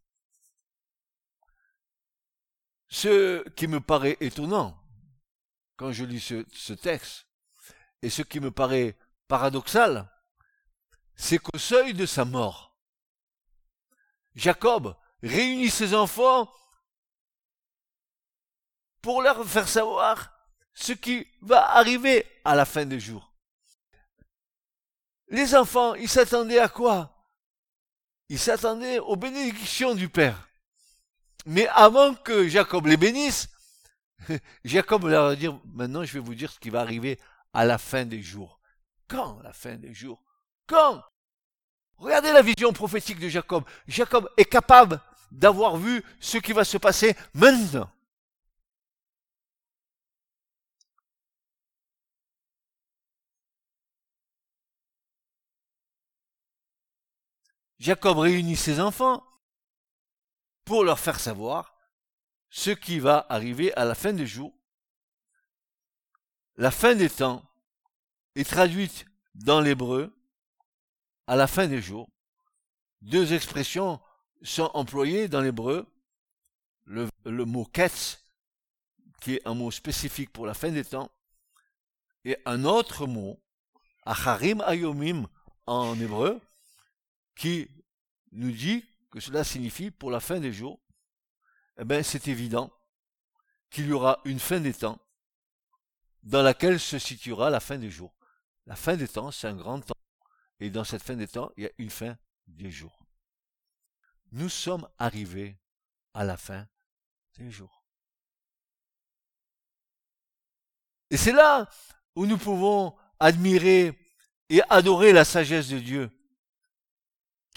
Ce 2.89 3.47
qui 3.49 3.67
me 3.67 3.79
paraît 3.81 4.17
étonnant, 4.21 4.81
quand 5.75 5.91
je 5.91 6.05
lis 6.05 6.21
ce, 6.21 6.73
texte, 6.73 7.27
et 8.01 8.09
ce 8.09 8.21
qui 8.21 8.39
me 8.39 8.51
paraît 8.51 8.97
paradoxal, 9.27 10.09
c'est 11.15 11.39
qu'au 11.39 11.57
seuil 11.57 11.93
de 11.93 12.05
sa 12.05 12.25
mort, 12.25 12.77
Jacob 14.35 14.95
réunit 15.23 15.69
ses 15.69 15.93
enfants 15.93 16.51
pour 19.01 19.21
leur 19.21 19.45
faire 19.45 19.67
savoir 19.67 20.31
ce 20.73 20.93
qui 20.93 21.27
va 21.41 21.71
arriver 21.75 22.25
à 22.45 22.55
la 22.55 22.65
fin 22.65 22.85
des 22.85 22.99
jours. 22.99 23.33
Les 25.29 25.55
enfants, 25.55 25.95
ils 25.95 26.07
s'attendaient 26.07 26.59
à 26.59 26.69
quoi? 26.69 27.16
Ils 28.29 28.39
s'attendaient 28.39 28.99
aux 28.99 29.15
bénédictions 29.15 29.95
du 29.95 30.09
Père. 30.09 30.47
Mais 31.45 31.67
avant 31.69 32.13
que 32.13 32.47
Jacob 32.47 32.87
les 32.87 32.97
bénisse, 32.97 33.49
Jacob 34.65 35.05
leur 35.05 35.27
a 35.27 35.35
dit, 35.35 35.47
maintenant 35.73 36.03
je 36.03 36.13
vais 36.13 36.19
vous 36.19 36.35
dire 36.35 36.51
ce 36.51 36.59
qui 36.59 36.69
va 36.69 36.81
arriver 36.81 37.19
à 37.53 37.65
la 37.65 37.77
fin 37.77 38.05
des 38.05 38.21
jours. 38.21 38.59
Quand 39.07 39.39
la 39.41 39.53
fin 39.53 39.75
des 39.75 39.93
jours? 39.93 40.21
Quand? 40.65 41.01
Regardez 41.95 42.33
la 42.33 42.41
vision 42.41 42.73
prophétique 42.73 43.19
de 43.19 43.29
Jacob. 43.29 43.63
Jacob 43.87 44.29
est 44.35 44.45
capable 44.45 44.99
d'avoir 45.31 45.77
vu 45.77 46.03
ce 46.19 46.37
qui 46.37 46.53
va 46.53 46.63
se 46.63 46.77
passer 46.77 47.15
maintenant. 47.33 47.89
Jacob 57.79 58.17
réunit 58.17 58.55
ses 58.55 58.79
enfants 58.79 59.23
pour 60.65 60.83
leur 60.83 60.99
faire 60.99 61.19
savoir 61.19 61.75
ce 62.49 62.71
qui 62.71 62.99
va 62.99 63.25
arriver 63.29 63.73
à 63.73 63.85
la 63.85 63.95
fin 63.95 64.13
des 64.13 64.27
jours. 64.27 64.53
La 66.55 66.71
fin 66.71 66.95
des 66.95 67.09
temps 67.09 67.43
est 68.35 68.49
traduite 68.49 69.05
dans 69.35 69.61
l'hébreu 69.61 70.13
à 71.27 71.35
la 71.35 71.47
fin 71.47 71.67
des 71.67 71.81
jours. 71.81 72.09
Deux 73.01 73.33
expressions 73.33 73.99
sont 74.41 74.71
employées 74.73 75.27
dans 75.27 75.41
l'hébreu. 75.41 75.85
Le, 76.85 77.09
mot 77.45 77.65
ketz, 77.65 78.23
qui 79.21 79.35
est 79.35 79.47
un 79.47 79.53
mot 79.53 79.71
spécifique 79.71 80.31
pour 80.31 80.45
la 80.45 80.53
fin 80.53 80.71
des 80.71 80.85
temps, 80.85 81.11
et 82.23 82.37
un 82.45 82.63
autre 82.63 83.05
mot, 83.07 83.41
acharim 84.05 84.61
ayomim 84.65 85.27
en 85.65 85.99
hébreu, 85.99 86.39
qui 87.37 87.69
nous 88.31 88.51
dit 88.51 88.83
que 89.11 89.19
cela 89.19 89.43
signifie 89.43 89.91
pour 89.91 90.11
la 90.11 90.19
fin 90.19 90.39
des 90.39 90.51
jours, 90.51 90.81
eh 91.77 91.85
bien 91.85 92.03
c'est 92.03 92.27
évident 92.27 92.73
qu'il 93.69 93.87
y 93.87 93.93
aura 93.93 94.19
une 94.25 94.39
fin 94.39 94.59
des 94.59 94.73
temps 94.73 94.99
dans 96.23 96.41
laquelle 96.41 96.79
se 96.79 96.99
situera 96.99 97.49
la 97.49 97.59
fin 97.59 97.77
des 97.77 97.89
jours. 97.89 98.13
La 98.65 98.75
fin 98.75 98.97
des 98.97 99.07
temps, 99.07 99.31
c'est 99.31 99.47
un 99.47 99.55
grand 99.55 99.79
temps. 99.79 99.93
Et 100.59 100.69
dans 100.69 100.83
cette 100.83 101.03
fin 101.03 101.15
des 101.15 101.27
temps, 101.27 101.51
il 101.55 101.63
y 101.63 101.67
a 101.67 101.71
une 101.77 101.89
fin 101.89 102.17
des 102.47 102.71
jours. 102.71 103.05
Nous 104.31 104.49
sommes 104.49 104.87
arrivés 104.97 105.57
à 106.13 106.25
la 106.25 106.35
fin 106.35 106.67
des 107.37 107.49
jours. 107.49 107.85
Et 111.09 111.17
c'est 111.17 111.31
là 111.31 111.69
où 112.15 112.25
nous 112.25 112.37
pouvons 112.37 112.97
admirer 113.19 113.97
et 114.49 114.61
adorer 114.69 115.13
la 115.13 115.23
sagesse 115.23 115.69
de 115.69 115.79
Dieu, 115.79 116.11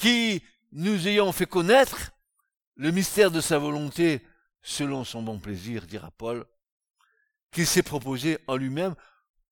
qui 0.01 0.43
nous 0.73 1.09
ayant 1.09 1.31
fait 1.31 1.45
connaître 1.45 2.11
le 2.77 2.91
mystère 2.91 3.31
de 3.31 3.43
sa 3.43 3.59
volonté 3.59 4.27
selon 4.63 5.05
son 5.05 5.23
bon 5.23 5.39
plaisir, 5.39 5.87
dira 5.87 6.11
Paul, 6.13 6.47
qu'il 7.53 7.67
s'est 7.67 7.83
proposé 7.83 8.39
en 8.47 8.57
lui-même 8.57 8.95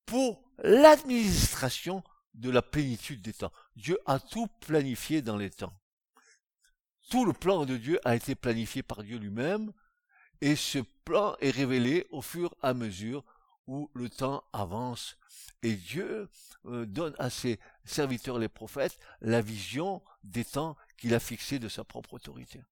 pour 0.07 0.43
l'administration 0.59 2.03
de 2.33 2.49
la 2.49 2.63
plénitude 2.63 3.21
des 3.21 3.35
temps. 3.35 3.53
Dieu 3.77 3.99
a 4.07 4.19
tout 4.19 4.47
planifié 4.61 5.21
dans 5.21 5.37
les 5.37 5.51
temps. 5.51 5.79
Tout 7.11 7.27
le 7.27 7.35
plan 7.35 7.67
de 7.67 7.77
Dieu 7.77 8.01
a 8.05 8.17
été 8.17 8.35
planifié 8.35 8.83
par 8.83 9.03
Dieu 9.03 9.19
lui-même, 9.19 9.71
et 10.41 10.57
ce 10.57 10.79
plan 11.05 11.37
est 11.41 11.51
révélé 11.51 12.07
au 12.11 12.23
fur 12.23 12.55
et 12.63 12.67
à 12.69 12.73
mesure 12.73 13.23
où 13.69 13.91
le 13.95 14.11
temps 14.11 14.43
avance. 14.53 15.17
Et 15.63 15.77
Dieu 15.77 16.29
euh, 16.65 16.87
donne 16.87 17.15
à 17.19 17.31
ses 17.31 17.61
serviteurs 17.85 18.39
les 18.39 18.49
prophètes 18.49 18.99
la 19.21 19.41
vision 19.41 20.03
des 20.25 20.45
temps 20.45 20.77
qu'il 20.97 21.15
a 21.15 21.21
fixés 21.21 21.61
de 21.61 21.69
sa 21.69 21.85
propre 21.85 22.15
autorité. 22.15 22.65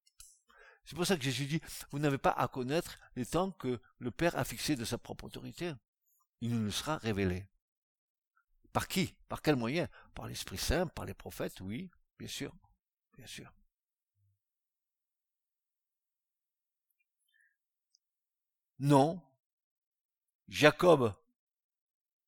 C'est 0.84 0.96
pour 0.96 1.06
ça 1.06 1.16
que 1.16 1.22
Jésus 1.22 1.46
dit, 1.46 1.60
vous 1.90 1.98
n'avez 1.98 2.18
pas 2.18 2.30
à 2.30 2.48
connaître 2.48 2.98
les 3.14 3.26
temps 3.26 3.50
que 3.50 3.80
le 3.98 4.10
Père 4.10 4.36
a 4.36 4.44
fixés 4.44 4.76
de 4.76 4.84
sa 4.84 4.98
propre 4.98 5.24
autorité. 5.24 5.72
Il 6.40 6.54
nous 6.54 6.64
le 6.64 6.70
sera 6.70 6.96
révélé. 6.96 7.46
Par 8.72 8.88
qui? 8.88 9.14
Par 9.28 9.42
quel 9.42 9.56
moyen? 9.56 9.88
Par 10.14 10.26
l'Esprit 10.28 10.58
Saint, 10.58 10.86
par 10.86 11.04
les 11.04 11.14
prophètes, 11.14 11.60
oui, 11.60 11.90
bien 12.18 12.28
sûr, 12.28 12.54
bien 13.16 13.26
sûr. 13.26 13.52
Non. 18.78 19.20
Jacob 20.48 21.14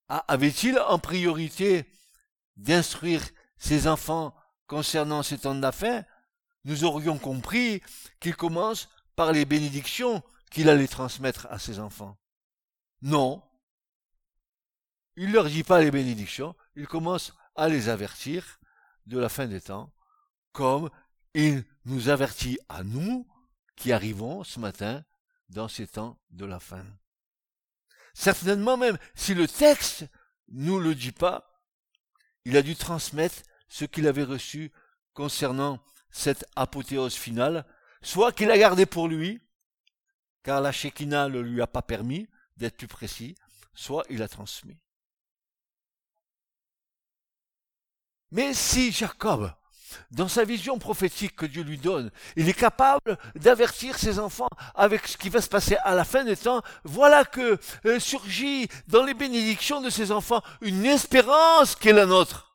avait-il 0.08 0.78
en 0.78 0.98
priorité 0.98 1.86
d'instruire 2.56 3.22
ses 3.58 3.86
enfants 3.86 4.34
concernant 4.66 5.22
ces 5.22 5.38
temps 5.38 5.54
d'affaires? 5.54 6.04
Nous 6.64 6.84
aurions 6.84 7.18
compris 7.18 7.82
qu'il 8.20 8.36
commence 8.36 8.88
par 9.16 9.32
les 9.32 9.44
bénédictions 9.44 10.22
qu'il 10.50 10.68
allait 10.68 10.88
transmettre 10.88 11.46
à 11.50 11.58
ses 11.58 11.78
enfants. 11.78 12.18
Non, 13.02 13.42
il 15.16 15.28
ne 15.28 15.32
leur 15.32 15.46
dit 15.46 15.64
pas 15.64 15.80
les 15.80 15.90
bénédictions, 15.90 16.54
il 16.74 16.86
commence 16.86 17.32
à 17.54 17.68
les 17.68 17.88
avertir 17.88 18.60
de 19.06 19.18
la 19.18 19.28
fin 19.28 19.46
des 19.46 19.60
temps, 19.60 19.92
comme 20.52 20.90
il 21.34 21.64
nous 21.84 22.08
avertit 22.08 22.58
à 22.68 22.82
nous 22.82 23.26
qui 23.76 23.92
arrivons 23.92 24.44
ce 24.44 24.60
matin 24.60 25.04
dans 25.48 25.68
ces 25.68 25.86
temps 25.86 26.18
de 26.30 26.44
la 26.44 26.60
fin. 26.60 26.84
Certainement 28.18 28.76
même, 28.76 28.98
si 29.14 29.32
le 29.32 29.46
texte 29.46 30.04
nous 30.48 30.80
le 30.80 30.96
dit 30.96 31.12
pas, 31.12 31.62
il 32.44 32.56
a 32.56 32.62
dû 32.62 32.74
transmettre 32.74 33.44
ce 33.68 33.84
qu'il 33.84 34.08
avait 34.08 34.24
reçu 34.24 34.72
concernant 35.14 35.78
cette 36.10 36.44
apothéose 36.56 37.14
finale, 37.14 37.64
soit 38.02 38.32
qu'il 38.32 38.50
a 38.50 38.58
gardé 38.58 38.86
pour 38.86 39.06
lui, 39.06 39.40
car 40.42 40.60
la 40.60 40.72
Shekinah 40.72 41.28
ne 41.28 41.38
lui 41.38 41.62
a 41.62 41.68
pas 41.68 41.80
permis 41.80 42.28
d'être 42.56 42.76
plus 42.76 42.88
précis, 42.88 43.36
soit 43.72 44.04
il 44.10 44.20
a 44.20 44.26
transmis. 44.26 44.80
Mais 48.32 48.52
si 48.52 48.90
Jacob, 48.90 49.54
dans 50.10 50.28
sa 50.28 50.44
vision 50.44 50.78
prophétique 50.78 51.36
que 51.36 51.46
Dieu 51.46 51.62
lui 51.62 51.78
donne, 51.78 52.10
il 52.36 52.48
est 52.48 52.54
capable 52.54 53.18
d'avertir 53.34 53.98
ses 53.98 54.18
enfants 54.18 54.48
avec 54.74 55.06
ce 55.06 55.16
qui 55.16 55.28
va 55.28 55.40
se 55.40 55.48
passer 55.48 55.76
à 55.84 55.94
la 55.94 56.04
fin 56.04 56.24
des 56.24 56.36
temps, 56.36 56.62
voilà 56.84 57.24
que 57.24 57.58
euh, 57.86 58.00
surgit 58.00 58.68
dans 58.88 59.04
les 59.04 59.14
bénédictions 59.14 59.80
de 59.80 59.90
ses 59.90 60.12
enfants 60.12 60.42
une 60.60 60.86
espérance 60.86 61.74
qui 61.74 61.88
est 61.88 61.92
la 61.92 62.06
nôtre. 62.06 62.48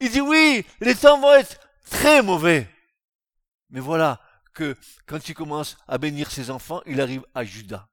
Il 0.00 0.10
dit 0.10 0.20
oui, 0.20 0.64
les 0.80 0.94
temps 0.94 1.20
vont 1.20 1.34
être 1.34 1.58
très 1.90 2.22
mauvais. 2.22 2.68
Mais 3.70 3.80
voilà 3.80 4.20
que 4.54 4.76
quand 5.06 5.28
il 5.28 5.34
commence 5.34 5.76
à 5.86 5.98
bénir 5.98 6.30
ses 6.30 6.50
enfants, 6.50 6.82
il 6.86 7.00
arrive 7.00 7.24
à 7.34 7.44
Judas. 7.44 7.88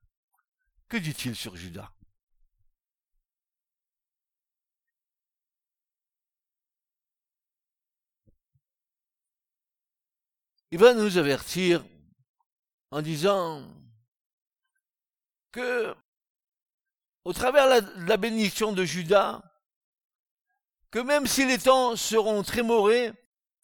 Que 0.88 0.96
dit-il 0.96 1.34
sur 1.34 1.56
Judas? 1.56 1.90
Il 10.70 10.78
va 10.78 10.94
nous 10.94 11.18
avertir 11.18 11.84
en 12.90 13.02
disant 13.02 13.62
que, 15.52 15.94
au 17.24 17.32
travers 17.32 17.82
de 17.82 18.06
la 18.06 18.16
bénédiction 18.16 18.72
de 18.72 18.84
Judas, 18.84 19.42
que 20.90 20.98
même 20.98 21.26
si 21.26 21.46
les 21.46 21.58
temps 21.58 21.96
seront 21.96 22.42
très 22.42 22.62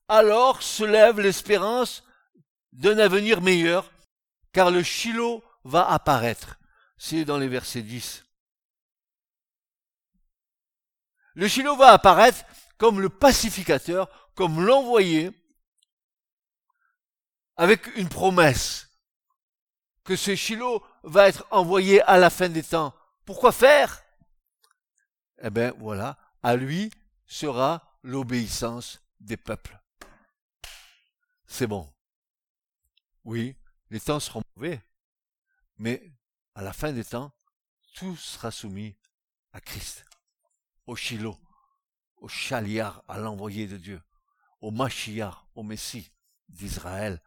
alors 0.08 0.62
se 0.62 0.84
lève 0.84 1.20
l'espérance 1.20 2.04
d'un 2.72 2.98
avenir 2.98 3.40
meilleur, 3.40 3.90
car 4.52 4.70
le 4.70 4.82
Shiloh 4.82 5.42
va 5.64 5.88
apparaître. 5.88 6.58
C'est 6.98 7.24
dans 7.24 7.38
les 7.38 7.48
versets 7.48 7.82
10. 7.82 8.24
Le 11.34 11.48
Shiloh 11.48 11.76
va 11.76 11.92
apparaître 11.92 12.44
comme 12.76 13.00
le 13.00 13.08
pacificateur, 13.08 14.08
comme 14.34 14.64
l'envoyé, 14.64 15.30
avec 17.56 17.86
une 17.96 18.08
promesse 18.08 18.88
que 20.04 20.16
ce 20.16 20.34
Shiloh 20.34 20.84
va 21.02 21.28
être 21.28 21.46
envoyé 21.50 22.02
à 22.02 22.18
la 22.18 22.30
fin 22.30 22.48
des 22.48 22.62
temps. 22.62 22.94
Pourquoi 23.24 23.52
faire? 23.52 24.02
Eh 25.42 25.50
bien 25.50 25.72
voilà, 25.78 26.18
à 26.42 26.56
lui 26.56 26.90
sera 27.26 27.98
l'obéissance 28.02 29.00
des 29.20 29.36
peuples. 29.36 29.78
C'est 31.46 31.66
bon. 31.66 31.92
Oui, 33.24 33.56
les 33.90 34.00
temps 34.00 34.20
seront 34.20 34.42
mauvais, 34.56 34.82
mais 35.76 36.12
à 36.54 36.62
la 36.62 36.72
fin 36.72 36.92
des 36.92 37.04
temps, 37.04 37.32
tout 37.94 38.16
sera 38.16 38.50
soumis 38.50 38.96
à 39.52 39.60
Christ, 39.60 40.04
au 40.86 40.96
Shiloh, 40.96 41.38
au 42.16 42.28
Chaliar, 42.28 43.04
à 43.06 43.18
l'envoyé 43.18 43.66
de 43.66 43.76
Dieu, 43.76 44.02
au 44.60 44.70
Mashiach, 44.70 45.44
au 45.54 45.62
Messie 45.62 46.10
d'Israël, 46.48 47.22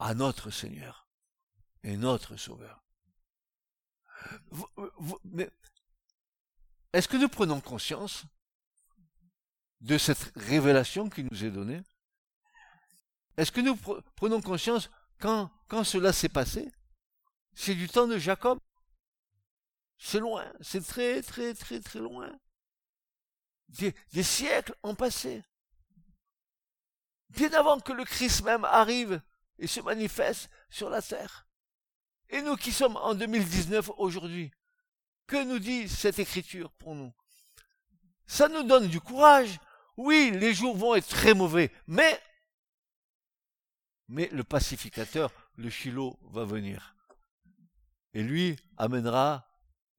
à 0.00 0.14
notre 0.14 0.50
Seigneur 0.50 1.06
et 1.82 1.96
notre 1.96 2.36
Sauveur. 2.36 2.82
mais 5.24 5.50
est-ce 6.92 7.06
que 7.06 7.18
nous 7.18 7.28
prenons 7.28 7.60
conscience 7.60 8.24
de 9.80 9.96
cette 9.96 10.32
révélation 10.36 11.08
qui 11.08 11.22
nous 11.22 11.44
est 11.44 11.50
donnée? 11.50 11.82
Est-ce 13.36 13.52
que 13.52 13.60
nous 13.60 13.76
prenons 14.16 14.40
conscience 14.40 14.90
quand, 15.18 15.50
cela 15.84 16.12
s'est 16.12 16.28
passé? 16.28 16.72
C'est 17.54 17.74
du 17.74 17.88
temps 17.88 18.08
de 18.08 18.18
Jacob? 18.18 18.58
C'est 19.98 20.18
loin, 20.18 20.50
c'est 20.62 20.84
très 20.84 21.22
très 21.22 21.54
très 21.54 21.78
très 21.78 22.00
loin. 22.00 22.32
Des 23.68 24.22
siècles 24.22 24.74
ont 24.82 24.94
passé. 24.94 25.44
Bien 27.28 27.52
avant 27.52 27.78
que 27.78 27.92
le 27.92 28.04
Christ 28.04 28.42
même 28.42 28.64
arrive 28.64 29.22
et 29.60 29.66
se 29.66 29.80
manifeste 29.80 30.50
sur 30.68 30.90
la 30.90 31.00
terre. 31.00 31.46
Et 32.30 32.42
nous 32.42 32.56
qui 32.56 32.72
sommes 32.72 32.96
en 32.96 33.14
2019 33.14 33.90
aujourd'hui, 33.98 34.50
que 35.26 35.44
nous 35.44 35.58
dit 35.58 35.88
cette 35.88 36.18
écriture 36.18 36.72
pour 36.72 36.94
nous? 36.94 37.12
Ça 38.26 38.48
nous 38.48 38.62
donne 38.64 38.88
du 38.88 39.00
courage. 39.00 39.60
Oui, 39.96 40.32
les 40.34 40.54
jours 40.54 40.76
vont 40.76 40.94
être 40.94 41.08
très 41.08 41.34
mauvais, 41.34 41.70
mais 41.86 42.20
mais 44.08 44.28
le 44.32 44.42
pacificateur, 44.42 45.30
le 45.54 45.70
Shiloh, 45.70 46.18
va 46.32 46.44
venir. 46.44 46.96
Et 48.12 48.24
lui 48.24 48.56
amènera 48.76 49.46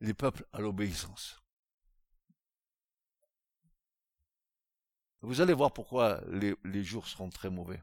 les 0.01 0.13
peuples 0.13 0.45
à 0.51 0.59
l'obéissance. 0.59 1.41
Vous 5.21 5.39
allez 5.39 5.53
voir 5.53 5.71
pourquoi 5.71 6.19
les, 6.27 6.55
les 6.65 6.83
jours 6.83 7.07
seront 7.07 7.29
très 7.29 7.49
mauvais. 7.49 7.81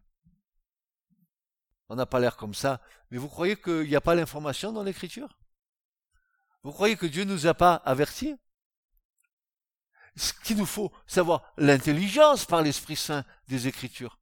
On 1.88 1.96
n'a 1.96 2.07
pas 2.07 2.20
l'air 2.20 2.37
comme 2.37 2.55
ça, 2.55 2.81
mais 3.11 3.18
vous 3.18 3.29
croyez 3.29 3.57
qu'il 3.57 3.88
n'y 3.88 3.96
a 3.96 4.01
pas 4.01 4.14
l'information 4.14 4.72
dans 4.72 4.83
l'écriture? 4.83 5.38
Vous 6.62 6.72
croyez 6.72 6.96
que 6.96 7.07
Dieu 7.07 7.24
ne 7.24 7.33
nous 7.33 7.46
a 7.46 7.55
pas 7.55 7.77
avertis? 7.77 8.37
Ce 10.16 10.33
qu'il 10.33 10.57
nous 10.57 10.66
faut, 10.66 10.92
savoir 11.07 11.53
l'intelligence 11.57 12.44
par 12.44 12.62
l'Esprit 12.62 12.96
Saint 12.96 13.24
des 13.46 13.68
Écritures. 13.68 14.18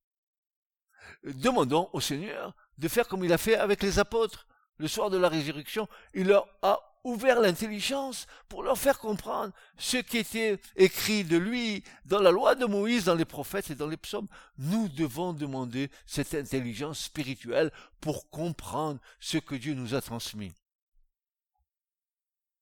Demandons 1.25 1.89
au 1.93 2.01
Seigneur 2.01 2.55
de 2.79 2.89
faire 2.89 3.09
comme 3.09 3.25
il 3.25 3.33
a 3.33 3.39
fait 3.39 3.57
avec 3.57 3.83
les 3.83 3.99
apôtres. 3.99 4.47
Le 4.79 4.89
soir 4.89 5.09
de 5.09 5.17
la 5.17 5.31
résurrection, 5.31 5.89
il 6.13 6.27
leur 6.27 6.47
a 6.63 6.96
ouvert 7.07 7.41
l'intelligence 7.41 8.27
pour 8.49 8.65
leur 8.65 8.77
faire 8.77 8.99
comprendre 8.99 9.53
ce 9.79 9.97
qui 9.97 10.19
était 10.19 10.59
écrit 10.75 11.23
de 11.25 11.37
lui 11.37 11.85
dans 12.05 12.21
la 12.21 12.33
loi 12.33 12.57
de 12.57 12.67
Moïse, 12.67 13.05
dans 13.05 13.15
les 13.15 13.25
prophètes 13.25 13.71
et 13.71 13.77
dans 13.77 13.87
les 13.87 13.97
psaumes. 13.97 14.27
Nous 14.59 14.89
devons 14.89 15.33
demander 15.33 15.89
cette 16.05 16.35
intelligence 16.35 17.05
spirituelle 17.05 17.71
pour 18.01 18.29
comprendre 18.31 19.01
ce 19.21 19.39
que 19.39 19.55
Dieu 19.55 19.75
nous 19.75 19.95
a 19.95 20.01
transmis. 20.01 20.53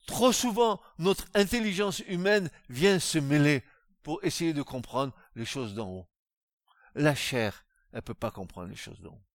Trop 0.06 0.32
souvent, 0.32 0.78
notre 0.98 1.24
intelligence 1.32 2.00
humaine 2.00 2.50
vient 2.68 2.98
se 2.98 3.18
mêler 3.18 3.62
pour 4.02 4.22
essayer 4.22 4.52
de 4.52 4.62
comprendre 4.62 5.14
les 5.34 5.46
choses 5.46 5.74
d'en 5.74 5.88
haut. 5.88 6.06
La 6.94 7.14
chair, 7.14 7.64
elle 7.92 7.98
ne 7.98 8.02
peut 8.02 8.12
pas 8.12 8.30
comprendre 8.30 8.68
les 8.68 8.76
choses 8.76 9.00
d'en 9.00 9.12
haut. 9.12 9.33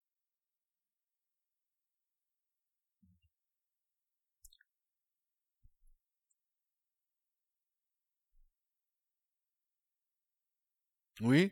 Oui, 11.21 11.51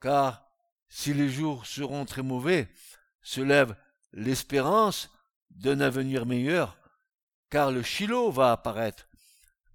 car 0.00 0.46
si 0.88 1.14
les 1.14 1.30
jours 1.30 1.66
seront 1.66 2.04
très 2.04 2.22
mauvais, 2.22 2.68
se 3.22 3.40
lève 3.40 3.74
l'espérance 4.12 5.10
d'un 5.50 5.80
avenir 5.80 6.26
meilleur, 6.26 6.76
car 7.48 7.70
le 7.70 7.82
Shiloh 7.82 8.30
va 8.30 8.52
apparaître 8.52 9.08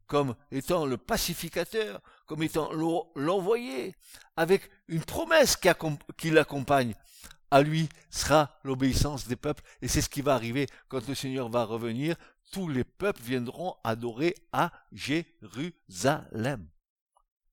comme 0.06 0.36
étant 0.52 0.86
le 0.86 0.98
pacificateur, 0.98 2.02
comme 2.26 2.44
étant 2.44 2.72
l'envoyé, 3.16 3.96
avec 4.36 4.70
une 4.88 5.04
promesse 5.04 5.58
qui 6.18 6.30
l'accompagne. 6.30 6.96
À 7.52 7.62
lui 7.62 7.90
sera 8.10 8.58
l'obéissance 8.64 9.28
des 9.28 9.36
peuples, 9.36 9.64
et 9.82 9.88
c'est 9.88 10.02
ce 10.02 10.10
qui 10.10 10.22
va 10.22 10.34
arriver 10.34 10.68
quand 10.88 11.08
le 11.08 11.16
Seigneur 11.16 11.50
va 11.50 11.66
revenir. 11.66 12.16
Tous 12.52 12.68
les 12.70 12.84
peuples 12.84 13.22
viendront 13.22 13.76
adorer 13.84 14.36
à 14.54 14.72
Jérusalem. 14.92 15.30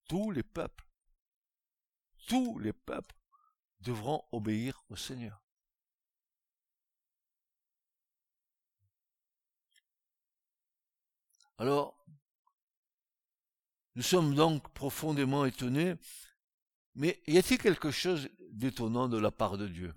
Tous 0.09 0.31
les 0.31 0.43
peuples 0.43 0.84
tous 2.27 2.59
les 2.59 2.73
peuples 2.73 3.15
devront 3.81 4.25
obéir 4.33 4.83
au 4.89 4.97
Seigneur. 4.97 5.41
Alors, 11.59 12.05
nous 13.95 14.03
sommes 14.03 14.35
donc 14.35 14.73
profondément 14.73 15.45
étonnés, 15.45 15.95
mais 16.97 17.23
y 17.27 17.39
a-t-il 17.39 17.61
quelque 17.61 17.91
chose 17.91 18.29
d'étonnant 18.51 19.09
de 19.09 19.19
la 19.19 19.31
part 19.31 19.57
de 19.57 19.69
Dieu? 19.69 19.95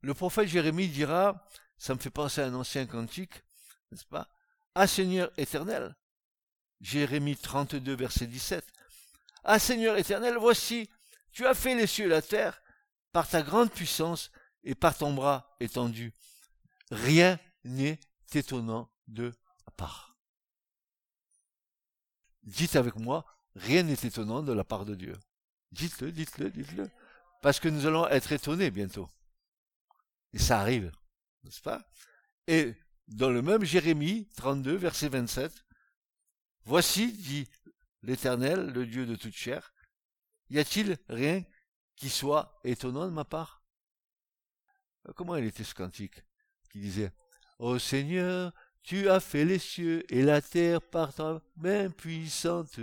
Le 0.00 0.14
prophète 0.14 0.48
Jérémie 0.48 0.88
dira, 0.88 1.46
ça 1.78 1.94
me 1.94 2.00
fait 2.00 2.10
penser 2.10 2.42
à 2.42 2.46
un 2.46 2.54
ancien 2.54 2.86
cantique, 2.86 3.42
n'est-ce 3.90 4.04
pas 4.04 4.28
Ah 4.74 4.86
Seigneur 4.86 5.32
éternel, 5.38 5.96
Jérémie 6.80 7.36
32, 7.36 7.94
verset 7.96 8.26
17, 8.26 8.66
Ah 9.44 9.58
Seigneur 9.58 9.96
éternel, 9.96 10.36
voici, 10.38 10.90
tu 11.32 11.46
as 11.46 11.54
fait 11.54 11.74
les 11.74 11.86
cieux 11.86 12.06
et 12.06 12.08
la 12.08 12.22
terre 12.22 12.62
par 13.12 13.28
ta 13.28 13.42
grande 13.42 13.70
puissance 13.70 14.30
et 14.64 14.74
par 14.74 14.96
ton 14.96 15.12
bras 15.12 15.56
étendu. 15.60 16.12
Rien 16.90 17.38
n'est 17.64 17.98
étonnant 18.34 18.90
de 19.08 19.32
ta 19.64 19.70
part. 19.72 20.16
Dites 22.42 22.76
avec 22.76 22.96
moi, 22.96 23.24
rien 23.54 23.82
n'est 23.82 23.92
étonnant 23.92 24.42
de 24.42 24.52
la 24.52 24.64
part 24.64 24.84
de 24.84 24.94
Dieu. 24.94 25.14
Dites-le, 25.70 26.12
dites-le, 26.12 26.50
dites-le. 26.50 26.90
Parce 27.40 27.60
que 27.60 27.68
nous 27.68 27.86
allons 27.86 28.06
être 28.08 28.32
étonnés 28.32 28.70
bientôt. 28.70 29.08
Et 30.32 30.38
ça 30.38 30.60
arrive, 30.60 30.92
n'est-ce 31.44 31.60
pas? 31.60 31.86
Et 32.46 32.74
dans 33.08 33.30
le 33.30 33.42
même 33.42 33.64
Jérémie 33.64 34.28
32, 34.36 34.76
verset 34.76 35.08
27, 35.08 35.64
Voici, 36.64 37.12
dit 37.12 37.48
l'Éternel, 38.02 38.68
le 38.68 38.86
Dieu 38.86 39.06
de 39.06 39.16
toute 39.16 39.34
chair, 39.34 39.71
y 40.52 40.58
a-t-il 40.58 40.96
rien 41.08 41.42
qui 41.96 42.08
soit 42.08 42.60
étonnant 42.64 43.06
de 43.06 43.12
ma 43.12 43.24
part? 43.24 43.62
Euh, 45.08 45.12
Comment 45.14 45.36
il 45.36 45.46
était 45.46 45.64
ce 45.64 45.74
cantique? 45.74 46.22
Qui 46.70 46.80
disait 46.80 47.12
Ô 47.58 47.78
Seigneur, 47.78 48.52
tu 48.82 49.08
as 49.08 49.20
fait 49.20 49.44
les 49.44 49.58
cieux 49.58 50.04
et 50.12 50.22
la 50.22 50.42
terre 50.42 50.82
par 50.82 51.14
ta 51.14 51.40
main 51.56 51.90
puissante. 51.90 52.78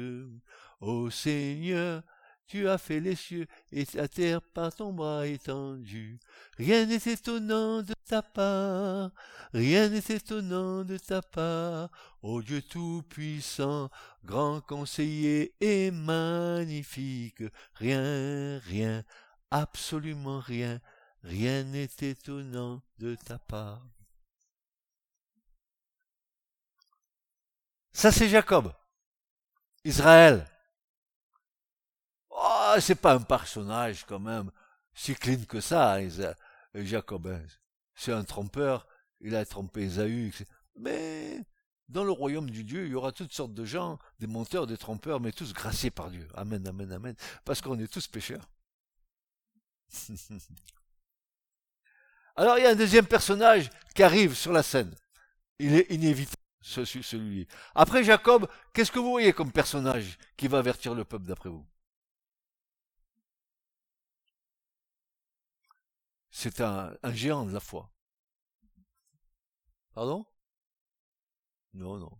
Ô 0.79 1.09
Seigneur, 1.09 2.03
tu 2.49 2.67
as 2.67 2.77
fait 2.77 2.99
les 2.99 3.15
cieux 3.15 3.47
et 3.71 3.85
la 3.93 4.09
terre 4.09 4.41
par 4.41 4.75
ton 4.75 4.91
bras 4.91 5.25
étendu. 5.25 6.19
Rien 6.57 6.85
n'est 6.85 6.95
étonnant 6.95 7.81
de 7.81 7.93
ta 8.05 8.21
part, 8.21 9.11
rien 9.53 9.87
n'est 9.87 9.99
étonnant 10.09 10.83
de 10.83 10.97
ta 10.97 11.21
part. 11.21 11.89
Ô 12.21 12.41
Dieu 12.41 12.61
tout-puissant, 12.61 13.89
grand 14.25 14.59
conseiller 14.59 15.53
et 15.61 15.91
magnifique, 15.91 17.43
rien, 17.75 18.59
rien, 18.65 19.03
absolument 19.51 20.41
rien 20.41 20.81
rien 21.23 21.63
n'est 21.63 21.89
étonnant 22.01 22.81
de 22.97 23.15
ta 23.15 23.39
part. 23.39 23.85
Ça, 27.91 28.11
c'est 28.11 28.29
Jacob. 28.29 28.73
Israël. 29.83 30.45
Oh, 32.61 32.75
c'est 32.81 32.95
pas 32.95 33.13
un 33.13 33.21
personnage 33.21 34.05
quand 34.05 34.19
même 34.19 34.51
si 34.93 35.15
clean 35.15 35.45
que 35.47 35.61
ça, 35.61 35.97
Jacob. 36.73 37.27
Hein. 37.27 37.41
C'est 37.95 38.11
un 38.11 38.25
trompeur, 38.25 38.85
il 39.21 39.33
a 39.35 39.45
trompé 39.45 39.83
Esaü. 39.83 40.33
Mais 40.75 41.39
dans 41.87 42.03
le 42.03 42.11
royaume 42.11 42.49
du 42.49 42.65
Dieu, 42.65 42.85
il 42.85 42.91
y 42.91 42.95
aura 42.95 43.13
toutes 43.13 43.31
sortes 43.31 43.53
de 43.53 43.63
gens, 43.63 43.97
des 44.19 44.27
monteurs, 44.27 44.67
des 44.67 44.77
trompeurs, 44.77 45.21
mais 45.21 45.31
tous 45.31 45.53
graciés 45.53 45.89
par 45.89 46.09
Dieu. 46.11 46.27
Amen, 46.35 46.67
amen, 46.67 46.91
amen. 46.91 47.15
Parce 47.45 47.61
qu'on 47.61 47.79
est 47.79 47.87
tous 47.87 48.07
pécheurs. 48.07 48.43
Alors 52.35 52.57
il 52.57 52.63
y 52.63 52.67
a 52.67 52.71
un 52.71 52.75
deuxième 52.75 53.07
personnage 53.07 53.69
qui 53.95 54.03
arrive 54.03 54.35
sur 54.35 54.51
la 54.51 54.63
scène. 54.63 54.93
Il 55.59 55.73
est 55.75 55.89
inévitable, 55.91 56.35
celui. 56.61 57.47
Après 57.73 58.03
Jacob, 58.03 58.49
qu'est-ce 58.73 58.91
que 58.91 58.99
vous 58.99 59.11
voyez 59.11 59.31
comme 59.33 59.51
personnage 59.51 60.17
qui 60.35 60.49
va 60.49 60.57
avertir 60.59 60.93
le 60.93 61.05
peuple 61.05 61.25
d'après 61.25 61.49
vous? 61.49 61.65
C'est 66.41 66.61
un, 66.61 66.95
géant 67.11 67.45
de 67.45 67.51
la 67.51 67.59
foi. 67.59 67.91
Pardon? 69.93 70.25
Non, 71.73 71.97
non. 71.97 72.17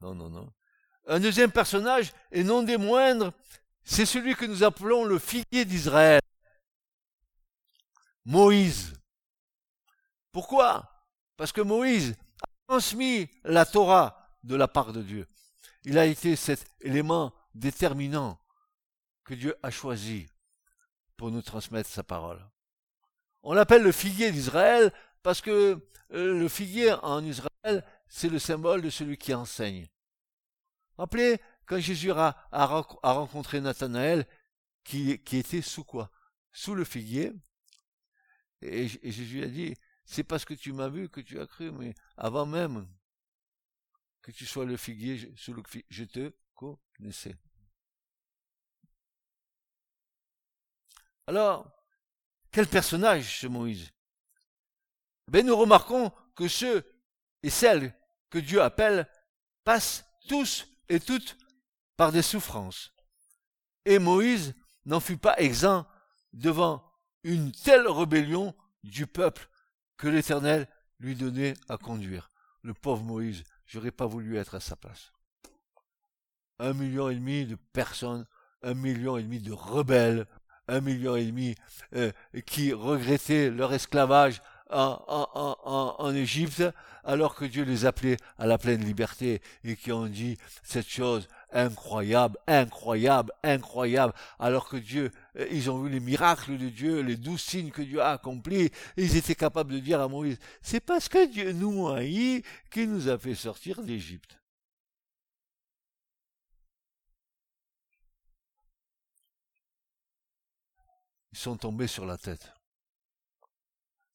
Non, 0.00 0.16
non, 0.16 0.28
non. 0.28 0.52
Un 1.06 1.20
deuxième 1.20 1.52
personnage, 1.52 2.12
et 2.32 2.42
non 2.42 2.64
des 2.64 2.76
moindres, 2.76 3.32
c'est 3.84 4.04
celui 4.04 4.34
que 4.34 4.46
nous 4.46 4.64
appelons 4.64 5.04
le 5.04 5.16
figuier 5.20 5.64
d'Israël. 5.64 6.20
Moïse. 8.24 8.94
Pourquoi? 10.32 11.06
Parce 11.36 11.52
que 11.52 11.60
Moïse 11.60 12.16
a 12.42 12.48
transmis 12.66 13.30
la 13.44 13.64
Torah 13.64 14.28
de 14.42 14.56
la 14.56 14.66
part 14.66 14.92
de 14.92 15.02
Dieu. 15.02 15.28
Il 15.84 15.98
a 15.98 16.06
été 16.06 16.34
cet 16.34 16.66
élément 16.80 17.32
déterminant 17.54 18.40
que 19.22 19.34
Dieu 19.34 19.54
a 19.62 19.70
choisi 19.70 20.26
pour 21.16 21.30
nous 21.30 21.42
transmettre 21.42 21.88
sa 21.88 22.02
parole. 22.02 22.44
On 23.42 23.54
l'appelle 23.54 23.82
le 23.82 23.92
figuier 23.92 24.30
d'Israël 24.30 24.92
parce 25.22 25.40
que 25.40 25.84
euh, 26.12 26.38
le 26.38 26.48
figuier 26.48 26.92
en 27.02 27.24
Israël, 27.24 27.84
c'est 28.08 28.28
le 28.28 28.38
symbole 28.38 28.82
de 28.82 28.90
celui 28.90 29.16
qui 29.16 29.34
enseigne. 29.34 29.88
Rappelez, 30.98 31.40
quand 31.66 31.78
Jésus 31.78 32.12
a, 32.12 32.48
rencontré 32.52 33.60
Nathanaël, 33.60 34.26
qui, 34.84 35.10
était 35.10 35.62
sous 35.62 35.84
quoi? 35.84 36.10
Sous 36.52 36.74
le 36.74 36.84
figuier. 36.84 37.32
Et, 38.60 38.84
et 39.02 39.10
Jésus 39.10 39.42
a 39.42 39.46
dit, 39.46 39.74
c'est 40.04 40.24
parce 40.24 40.44
que 40.44 40.54
tu 40.54 40.72
m'as 40.72 40.88
vu 40.88 41.08
que 41.08 41.20
tu 41.20 41.40
as 41.40 41.46
cru, 41.46 41.70
mais 41.70 41.94
avant 42.16 42.46
même 42.46 42.86
que 44.22 44.30
tu 44.30 44.46
sois 44.46 44.64
le 44.64 44.76
figuier 44.76 45.32
sous 45.36 45.52
le 45.52 45.62
je 45.88 46.04
te 46.04 46.32
connaissais. 46.54 47.36
Alors, 51.26 51.81
quel 52.52 52.66
personnage 52.66 53.40
ce 53.40 53.46
Moïse? 53.46 53.90
Ben 55.28 55.44
nous 55.46 55.56
remarquons 55.56 56.12
que 56.36 56.48
ceux 56.48 56.84
et 57.42 57.50
celles 57.50 57.94
que 58.30 58.38
Dieu 58.38 58.62
appelle 58.62 59.08
passent 59.64 60.04
tous 60.28 60.66
et 60.88 61.00
toutes 61.00 61.36
par 61.96 62.12
des 62.12 62.22
souffrances. 62.22 62.92
Et 63.84 63.98
Moïse 63.98 64.54
n'en 64.84 65.00
fut 65.00 65.16
pas 65.16 65.36
exempt 65.38 65.86
devant 66.32 66.84
une 67.24 67.52
telle 67.52 67.88
rébellion 67.88 68.54
du 68.82 69.06
peuple 69.06 69.48
que 69.96 70.08
l'Éternel 70.08 70.68
lui 70.98 71.14
donnait 71.14 71.54
à 71.68 71.78
conduire. 71.78 72.30
Le 72.62 72.74
pauvre 72.74 73.02
Moïse, 73.02 73.44
j'aurais 73.66 73.90
pas 73.90 74.06
voulu 74.06 74.36
être 74.36 74.54
à 74.54 74.60
sa 74.60 74.76
place. 74.76 75.12
Un 76.58 76.74
million 76.74 77.08
et 77.08 77.14
demi 77.14 77.46
de 77.46 77.56
personnes, 77.56 78.26
un 78.62 78.74
million 78.74 79.16
et 79.16 79.22
demi 79.22 79.40
de 79.40 79.52
rebelles, 79.52 80.26
un 80.68 80.80
million 80.80 81.16
et 81.16 81.24
demi 81.24 81.54
euh, 81.94 82.12
qui 82.46 82.72
regrettaient 82.72 83.50
leur 83.50 83.72
esclavage 83.72 84.40
en, 84.70 85.96
en, 85.98 86.14
Égypte, 86.14 86.64
alors 87.04 87.34
que 87.34 87.44
Dieu 87.44 87.64
les 87.64 87.84
appelait 87.84 88.16
à 88.38 88.46
la 88.46 88.56
pleine 88.56 88.82
liberté 88.82 89.42
et 89.64 89.76
qui 89.76 89.92
ont 89.92 90.06
dit 90.06 90.38
cette 90.62 90.88
chose 90.88 91.28
incroyable, 91.52 92.38
incroyable, 92.46 93.32
incroyable, 93.42 94.14
alors 94.38 94.68
que 94.68 94.78
Dieu, 94.78 95.10
euh, 95.38 95.46
ils 95.50 95.70
ont 95.70 95.82
vu 95.82 95.90
les 95.90 96.00
miracles 96.00 96.56
de 96.56 96.68
Dieu, 96.68 97.00
les 97.02 97.16
douze 97.16 97.40
signes 97.40 97.70
que 97.70 97.82
Dieu 97.82 98.00
a 98.00 98.12
accomplis, 98.12 98.70
ils 98.96 99.16
étaient 99.16 99.34
capables 99.34 99.74
de 99.74 99.78
dire 99.78 100.00
à 100.00 100.08
Moïse, 100.08 100.38
c'est 100.62 100.80
parce 100.80 101.08
que 101.08 101.30
Dieu 101.30 101.52
nous 101.52 101.88
a 101.88 102.00
qu'il 102.70 102.90
nous 102.90 103.08
a 103.08 103.18
fait 103.18 103.34
sortir 103.34 103.82
d'Égypte. 103.82 104.41
Ils 111.32 111.38
sont 111.38 111.56
tombés 111.56 111.86
sur 111.86 112.06
la 112.06 112.18
tête. 112.18 112.52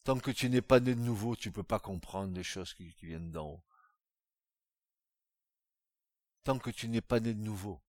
Tant 0.04 0.20
que 0.20 0.32
tu 0.32 0.50
n'es 0.50 0.62
pas 0.62 0.80
né 0.80 0.96
de 0.96 1.02
nouveau, 1.02 1.36
tu 1.36 1.50
ne 1.50 1.54
peux 1.54 1.64
pas 1.64 1.80
comprendre 1.80 2.34
les 2.34 2.44
choses 2.44 2.74
qui, 2.74 2.96
viennent 3.02 3.32
d'en 3.32 3.48
haut. 3.48 3.64
Tant 6.44 6.60
que 6.60 6.70
tu 6.70 6.88
n'es 6.88 7.02
pas 7.02 7.20
né 7.20 7.34
de 7.34 7.42
nouveau. 7.42 7.82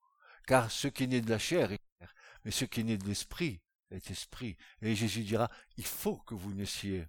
Car 0.46 0.70
ce 0.70 0.88
qui 0.88 1.04
est 1.04 1.06
né 1.06 1.20
de 1.20 1.30
la 1.30 1.38
chair 1.38 1.70
est 1.70 1.80
chair, 2.00 2.14
mais 2.44 2.50
ce 2.50 2.64
qui 2.64 2.80
est 2.80 2.84
né 2.84 2.98
de 2.98 3.06
l'esprit 3.06 3.60
est 3.90 4.10
esprit. 4.10 4.56
Et 4.82 4.96
Jésus 4.96 5.22
dira, 5.22 5.50
il 5.76 5.86
faut 5.86 6.16
que 6.16 6.34
vous 6.34 6.52
naissiez 6.54 7.06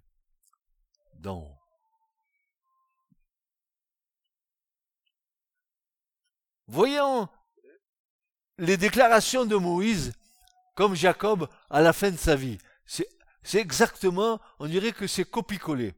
d'en 1.14 1.38
haut. 1.38 1.58
Voyons 6.68 7.28
les 8.58 8.76
déclarations 8.76 9.44
de 9.44 9.56
Moïse 9.56 10.12
comme 10.74 10.94
Jacob 10.94 11.48
à 11.68 11.80
la 11.80 11.92
fin 11.92 12.10
de 12.10 12.16
sa 12.16 12.36
vie. 12.36 12.58
C'est 13.42 13.58
exactement, 13.58 14.40
on 14.58 14.66
dirait 14.66 14.92
que 14.92 15.06
c'est 15.06 15.24
copie-collé. 15.24 15.94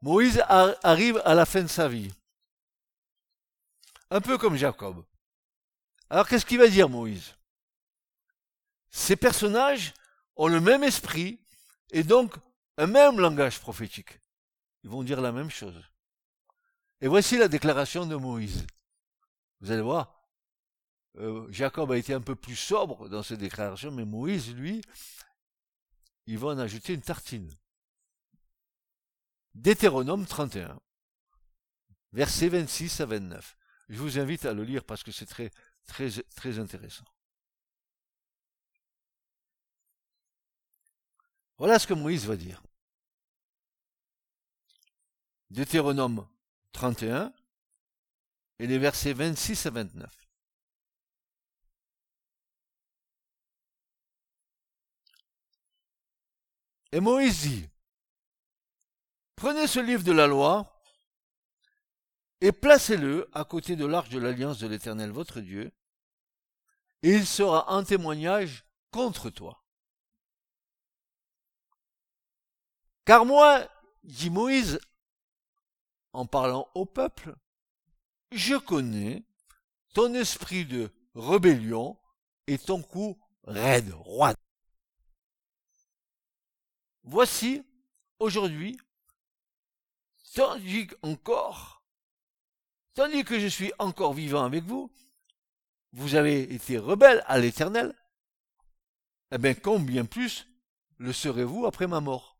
Moïse 0.00 0.42
arrive 0.48 1.22
à 1.24 1.34
la 1.34 1.46
fin 1.46 1.62
de 1.62 1.68
sa 1.68 1.88
vie. 1.88 2.12
Un 4.10 4.20
peu 4.20 4.36
comme 4.36 4.56
Jacob. 4.56 5.04
Alors 6.10 6.28
qu'est-ce 6.28 6.44
qu'il 6.44 6.58
va 6.58 6.68
dire 6.68 6.88
Moïse? 6.88 7.34
Ces 8.90 9.16
personnages 9.16 9.94
ont 10.36 10.48
le 10.48 10.60
même 10.60 10.84
esprit 10.84 11.40
et 11.90 12.02
donc 12.02 12.34
un 12.76 12.86
même 12.86 13.18
langage 13.18 13.58
prophétique. 13.60 14.20
Ils 14.82 14.90
vont 14.90 15.02
dire 15.02 15.20
la 15.20 15.32
même 15.32 15.50
chose. 15.50 15.80
Et 17.00 17.08
voici 17.08 17.38
la 17.38 17.48
déclaration 17.48 18.04
de 18.04 18.16
Moïse. 18.16 18.66
Vous 19.60 19.70
allez 19.70 19.82
voir, 19.82 20.23
euh, 21.16 21.46
Jacob 21.50 21.92
a 21.92 21.98
été 21.98 22.12
un 22.12 22.20
peu 22.20 22.34
plus 22.34 22.56
sobre 22.56 23.08
dans 23.08 23.22
ses 23.22 23.36
déclarations, 23.36 23.92
mais 23.92 24.04
Moïse, 24.04 24.54
lui, 24.54 24.82
il 26.26 26.38
va 26.38 26.48
en 26.48 26.58
ajouter 26.58 26.94
une 26.94 27.02
tartine. 27.02 27.52
Deutéronome 29.54 30.26
31, 30.26 30.80
versets 32.12 32.48
26 32.48 33.00
à 33.00 33.06
29. 33.06 33.56
Je 33.88 33.98
vous 33.98 34.18
invite 34.18 34.44
à 34.46 34.52
le 34.52 34.64
lire 34.64 34.84
parce 34.84 35.02
que 35.02 35.12
c'est 35.12 35.26
très, 35.26 35.50
très, 35.86 36.10
très 36.34 36.58
intéressant. 36.58 37.04
Voilà 41.58 41.78
ce 41.78 41.86
que 41.86 41.94
Moïse 41.94 42.26
va 42.26 42.36
dire. 42.36 42.62
Deutéronome 45.50 46.26
31 46.72 47.32
et 48.58 48.66
les 48.66 48.78
versets 48.78 49.12
26 49.12 49.66
à 49.66 49.70
29. 49.70 50.23
Et 56.94 57.00
Moïse 57.00 57.40
dit, 57.40 57.68
prenez 59.34 59.66
ce 59.66 59.80
livre 59.80 60.04
de 60.04 60.12
la 60.12 60.28
loi 60.28 60.80
et 62.40 62.52
placez-le 62.52 63.28
à 63.32 63.44
côté 63.44 63.74
de 63.74 63.84
l'arche 63.84 64.10
de 64.10 64.20
l'alliance 64.20 64.60
de 64.60 64.68
l'Éternel 64.68 65.10
votre 65.10 65.40
Dieu, 65.40 65.72
et 67.02 67.10
il 67.10 67.26
sera 67.26 67.74
un 67.74 67.82
témoignage 67.82 68.64
contre 68.92 69.28
toi. 69.28 69.64
Car 73.04 73.26
moi, 73.26 73.68
dit 74.04 74.30
Moïse, 74.30 74.78
en 76.12 76.26
parlant 76.26 76.70
au 76.76 76.86
peuple, 76.86 77.34
je 78.30 78.54
connais 78.54 79.24
ton 79.94 80.14
esprit 80.14 80.64
de 80.64 80.92
rébellion 81.16 81.98
et 82.46 82.56
ton 82.56 82.84
cou 82.84 83.18
raide, 83.42 83.92
roide. 83.94 84.36
Voici, 87.04 87.62
aujourd'hui, 88.18 88.78
tandis 90.34 90.88
encore, 91.02 91.84
tandis 92.94 93.24
que 93.24 93.38
je 93.38 93.46
suis 93.46 93.72
encore 93.78 94.14
vivant 94.14 94.42
avec 94.42 94.64
vous, 94.64 94.90
vous 95.92 96.14
avez 96.14 96.54
été 96.54 96.78
rebelles 96.78 97.22
à 97.26 97.38
l'éternel, 97.38 97.94
eh 99.30 99.38
bien 99.38 99.54
combien 99.54 100.06
plus 100.06 100.46
le 100.96 101.12
serez-vous 101.12 101.66
après 101.66 101.86
ma 101.86 102.00
mort? 102.00 102.38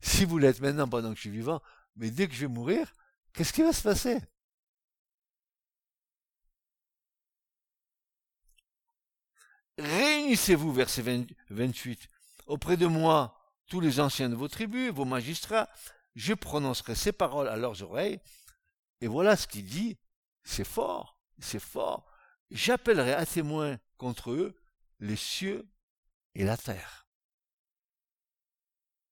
Si 0.00 0.24
vous 0.24 0.38
l'êtes 0.38 0.60
maintenant 0.60 0.88
pendant 0.88 1.10
que 1.10 1.16
je 1.16 1.20
suis 1.20 1.30
vivant, 1.30 1.62
mais 1.94 2.10
dès 2.10 2.26
que 2.26 2.34
je 2.34 2.40
vais 2.40 2.52
mourir, 2.52 2.92
qu'est-ce 3.32 3.52
qui 3.52 3.62
va 3.62 3.72
se 3.72 3.82
passer? 3.82 4.20
Réunissez-vous, 9.78 10.72
verset 10.72 11.02
28, 11.48 12.08
auprès 12.46 12.76
de 12.76 12.86
moi 12.86 13.38
tous 13.66 13.80
les 13.80 14.00
anciens 14.00 14.28
de 14.28 14.34
vos 14.34 14.48
tribus, 14.48 14.92
vos 14.92 15.04
magistrats, 15.04 15.68
je 16.14 16.34
prononcerai 16.34 16.94
ces 16.94 17.12
paroles 17.12 17.48
à 17.48 17.56
leurs 17.56 17.82
oreilles, 17.82 18.20
et 19.00 19.06
voilà 19.06 19.36
ce 19.36 19.46
qu'il 19.46 19.64
dit, 19.64 19.98
c'est 20.44 20.64
fort, 20.64 21.18
c'est 21.38 21.60
fort. 21.60 22.06
J'appellerai 22.50 23.14
à 23.14 23.26
témoin 23.26 23.78
contre 23.96 24.30
eux 24.32 24.54
les 25.00 25.16
cieux 25.16 25.68
et 26.34 26.44
la 26.44 26.56
terre. 26.56 27.06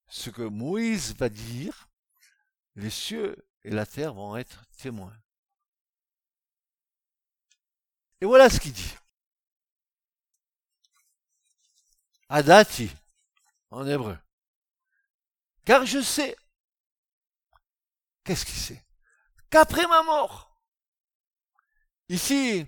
Ce 0.08 0.30
que 0.30 0.42
Moïse 0.42 1.14
va 1.16 1.28
dire, 1.28 1.88
les 2.74 2.90
cieux 2.90 3.36
et 3.62 3.70
la 3.70 3.86
terre 3.86 4.14
vont 4.14 4.36
être 4.36 4.64
témoins. 4.76 5.16
Et 8.20 8.26
voilà 8.26 8.50
ce 8.50 8.60
qu'il 8.60 8.72
dit. 8.72 8.94
Adati, 12.28 12.90
en 13.70 13.86
hébreu. 13.86 14.16
Car 15.70 15.87
je 15.87 16.02
sais, 16.02 16.37
qu'est-ce 18.24 18.44
qu'il 18.44 18.56
sait? 18.56 18.85
Qu'après 19.50 19.87
ma 19.87 20.02
mort, 20.02 20.61
ici, 22.09 22.66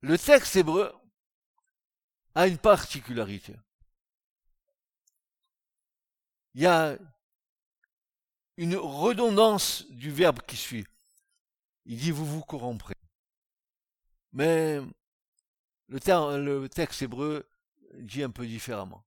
le 0.00 0.16
texte 0.16 0.56
hébreu 0.56 0.94
a 2.34 2.46
une 2.46 2.56
particularité. 2.56 3.54
Il 6.54 6.62
y 6.62 6.66
a 6.66 6.96
une 8.56 8.76
redondance 8.76 9.84
du 9.90 10.10
verbe 10.10 10.40
qui 10.40 10.56
suit. 10.56 10.86
Il 11.84 11.98
dit 11.98 12.12
vous 12.12 12.24
vous 12.24 12.44
corromprez. 12.44 12.96
Mais 14.32 14.80
le, 15.88 16.38
le 16.38 16.68
texte 16.70 17.02
hébreu 17.02 17.46
dit 17.92 18.22
un 18.22 18.30
peu 18.30 18.46
différemment. 18.46 19.04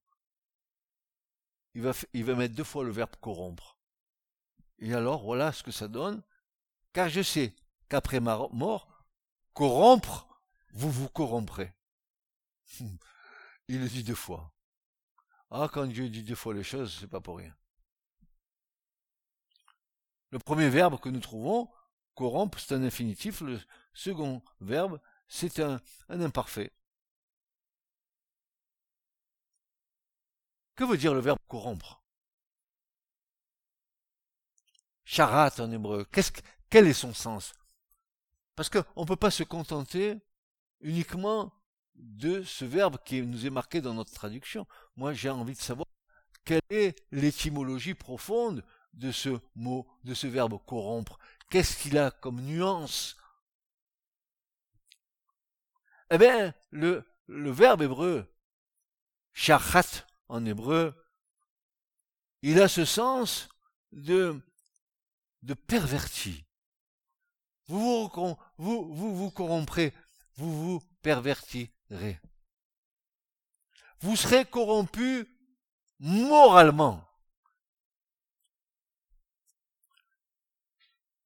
Il 1.74 1.82
va, 1.82 2.34
mettre 2.34 2.54
deux 2.54 2.64
fois 2.64 2.84
le 2.84 2.90
verbe 2.90 3.14
corrompre. 3.20 3.78
Et 4.78 4.94
alors, 4.94 5.22
voilà 5.22 5.52
ce 5.52 5.62
que 5.62 5.70
ça 5.70 5.88
donne. 5.88 6.22
Car 6.92 7.08
je 7.08 7.22
sais 7.22 7.54
qu'après 7.88 8.20
ma 8.20 8.48
mort, 8.52 9.06
corrompre, 9.52 10.42
vous 10.72 10.90
vous 10.90 11.08
corromprez. 11.08 11.72
Il 13.68 13.80
le 13.80 13.88
dit 13.88 14.02
deux 14.02 14.14
fois. 14.14 14.52
Ah, 15.50 15.68
quand 15.72 15.86
Dieu 15.86 16.08
dit 16.08 16.24
deux 16.24 16.34
fois 16.34 16.54
les 16.54 16.64
choses, 16.64 16.96
c'est 16.98 17.08
pas 17.08 17.20
pour 17.20 17.38
rien. 17.38 17.54
Le 20.30 20.38
premier 20.38 20.68
verbe 20.68 21.00
que 21.00 21.08
nous 21.08 21.20
trouvons, 21.20 21.70
corrompre, 22.14 22.58
c'est 22.58 22.74
un 22.74 22.82
infinitif. 22.82 23.40
Le 23.40 23.60
second 23.92 24.42
verbe, 24.60 25.00
c'est 25.28 25.60
un 25.60 25.80
imparfait. 26.08 26.72
Que 30.80 30.86
veut 30.86 30.96
dire 30.96 31.12
le 31.12 31.20
verbe 31.20 31.38
corrompre? 31.46 32.02
Charat 35.04 35.52
en 35.58 35.70
hébreu. 35.70 36.08
Quel 36.70 36.86
est 36.86 36.94
son 36.94 37.12
sens? 37.12 37.52
Parce 38.56 38.70
qu'on 38.70 39.02
ne 39.02 39.04
peut 39.04 39.14
pas 39.14 39.30
se 39.30 39.42
contenter 39.42 40.16
uniquement 40.80 41.52
de 41.96 42.42
ce 42.44 42.64
verbe 42.64 42.96
qui 43.04 43.20
nous 43.20 43.46
est 43.46 43.50
marqué 43.50 43.82
dans 43.82 43.92
notre 43.92 44.14
traduction. 44.14 44.66
Moi, 44.96 45.12
j'ai 45.12 45.28
envie 45.28 45.52
de 45.52 45.60
savoir 45.60 45.86
quelle 46.46 46.62
est 46.70 46.96
l'étymologie 47.10 47.92
profonde 47.92 48.64
de 48.94 49.12
ce 49.12 49.38
mot, 49.54 49.86
de 50.04 50.14
ce 50.14 50.28
verbe 50.28 50.58
corrompre. 50.64 51.18
Qu'est-ce 51.50 51.76
qu'il 51.76 51.98
a 51.98 52.10
comme 52.10 52.40
nuance? 52.40 53.18
Eh 56.10 56.16
bien, 56.16 56.54
le, 56.70 57.04
verbe 57.28 57.82
hébreu, 57.82 58.34
shachat 59.34 60.06
en 60.30 60.46
hébreu, 60.46 60.94
il 62.42 62.60
a 62.60 62.68
ce 62.68 62.84
sens 62.84 63.48
de, 63.92 64.40
de 65.42 65.54
perverti. 65.54 66.44
Vous 67.66 68.08
vous, 68.56 68.94
vous, 68.94 69.14
vous, 69.14 69.30
corromprez, 69.30 69.92
vous 70.36 70.52
vous 70.52 70.80
pervertirez. 71.02 72.20
Vous 74.00 74.16
serez 74.16 74.44
corrompu 74.44 75.28
moralement. 75.98 77.04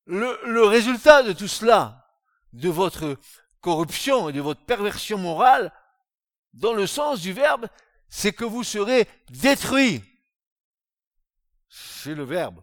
Le, 0.07 0.39
le 0.47 0.65
résultat 0.65 1.23
de 1.23 1.33
tout 1.33 1.49
cela, 1.49 2.11
de 2.53 2.69
votre 2.69 3.19
corruption 3.61 4.29
et 4.29 4.33
de 4.33 4.41
votre 4.41 4.65
perversion 4.65 5.19
morale, 5.19 5.73
dans 6.53 6.73
le 6.73 6.87
sens 6.87 7.21
du 7.21 7.33
verbe, 7.33 7.69
c'est 8.09 8.33
que 8.33 8.45
vous 8.45 8.65
serez 8.65 9.09
détruits. 9.31 10.03
C'est 11.69 12.15
le 12.15 12.25
verbe. 12.25 12.63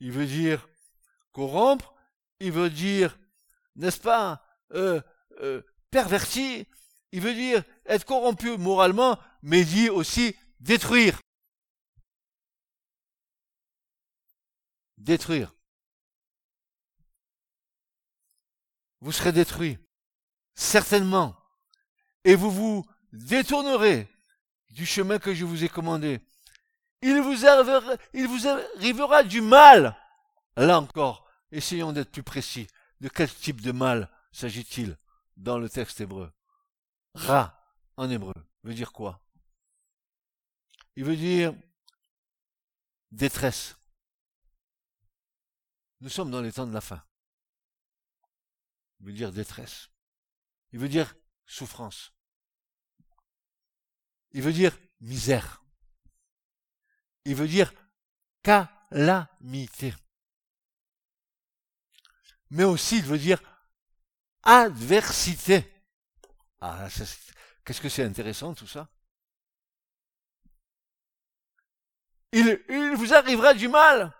Il 0.00 0.12
veut 0.12 0.26
dire 0.26 0.68
corrompre, 1.32 1.94
il 2.40 2.52
veut 2.52 2.70
dire, 2.70 3.18
n'est-ce 3.74 4.00
pas, 4.00 4.42
euh, 4.72 5.00
euh, 5.42 5.62
perverti, 5.90 6.66
il 7.12 7.20
veut 7.20 7.34
dire 7.34 7.62
être 7.84 8.04
corrompu 8.04 8.56
moralement, 8.56 9.18
mais 9.42 9.64
dit 9.64 9.90
aussi 9.90 10.34
détruire. 10.60 11.20
Détruire. 14.96 15.54
Vous 19.00 19.12
serez 19.12 19.32
détruit. 19.32 19.78
Certainement. 20.54 21.36
Et 22.24 22.34
vous 22.34 22.50
vous 22.50 22.86
détournerez 23.12 24.08
du 24.76 24.84
chemin 24.84 25.18
que 25.18 25.32
je 25.32 25.46
vous 25.46 25.64
ai 25.64 25.70
commandé. 25.70 26.20
Il 27.00 27.18
vous 27.22 27.46
arrivera, 27.46 29.22
du 29.22 29.40
mal. 29.40 29.96
Là 30.54 30.78
encore, 30.78 31.26
essayons 31.50 31.94
d'être 31.94 32.12
plus 32.12 32.22
précis. 32.22 32.66
De 33.00 33.08
quel 33.08 33.32
type 33.32 33.62
de 33.62 33.72
mal 33.72 34.10
s'agit-il 34.32 34.98
dans 35.38 35.58
le 35.58 35.70
texte 35.70 36.02
hébreu? 36.02 36.30
Ra, 37.14 37.58
en 37.96 38.10
hébreu, 38.10 38.34
veut 38.64 38.74
dire 38.74 38.92
quoi? 38.92 39.24
Il 40.94 41.04
veut 41.04 41.16
dire 41.16 41.54
détresse. 43.10 43.76
Nous 46.02 46.10
sommes 46.10 46.30
dans 46.30 46.42
les 46.42 46.52
temps 46.52 46.66
de 46.66 46.74
la 46.74 46.82
fin. 46.82 47.02
Il 49.00 49.06
veut 49.06 49.12
dire 49.14 49.32
détresse. 49.32 49.88
Il 50.72 50.78
veut 50.80 50.90
dire 50.90 51.14
souffrance. 51.46 52.12
Il 54.32 54.42
veut 54.42 54.52
dire 54.52 54.76
misère. 55.00 55.62
Il 57.24 57.34
veut 57.34 57.48
dire 57.48 57.72
calamité. 58.42 59.94
Mais 62.50 62.64
aussi, 62.64 62.98
il 62.98 63.04
veut 63.04 63.18
dire 63.18 63.40
adversité. 64.42 65.72
Ah, 66.60 66.86
qu'est-ce 67.64 67.80
que 67.80 67.88
c'est 67.88 68.04
intéressant 68.04 68.54
tout 68.54 68.66
ça? 68.66 68.88
Il, 72.32 72.62
il 72.68 72.94
vous 72.96 73.14
arrivera 73.14 73.54
du 73.54 73.68
mal. 73.68 74.12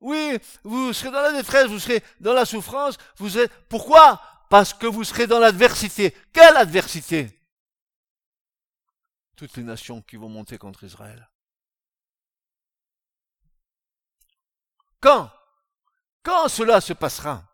Oui, 0.00 0.38
vous 0.62 0.92
serez 0.92 1.10
dans 1.10 1.20
la 1.20 1.32
détresse, 1.32 1.66
vous 1.66 1.78
serez 1.78 2.02
dans 2.20 2.32
la 2.32 2.44
souffrance, 2.44 2.96
vous 3.16 3.38
êtes, 3.38 3.52
pourquoi? 3.68 4.22
Parce 4.48 4.72
que 4.72 4.86
vous 4.86 5.04
serez 5.04 5.26
dans 5.26 5.38
l'adversité. 5.38 6.16
Quelle 6.32 6.56
adversité? 6.56 7.39
Toutes 9.40 9.56
les 9.56 9.62
nations 9.62 10.02
qui 10.02 10.16
vont 10.16 10.28
monter 10.28 10.58
contre 10.58 10.84
Israël. 10.84 11.30
Quand? 15.00 15.32
Quand 16.22 16.46
cela 16.48 16.82
se 16.82 16.92
passera? 16.92 17.50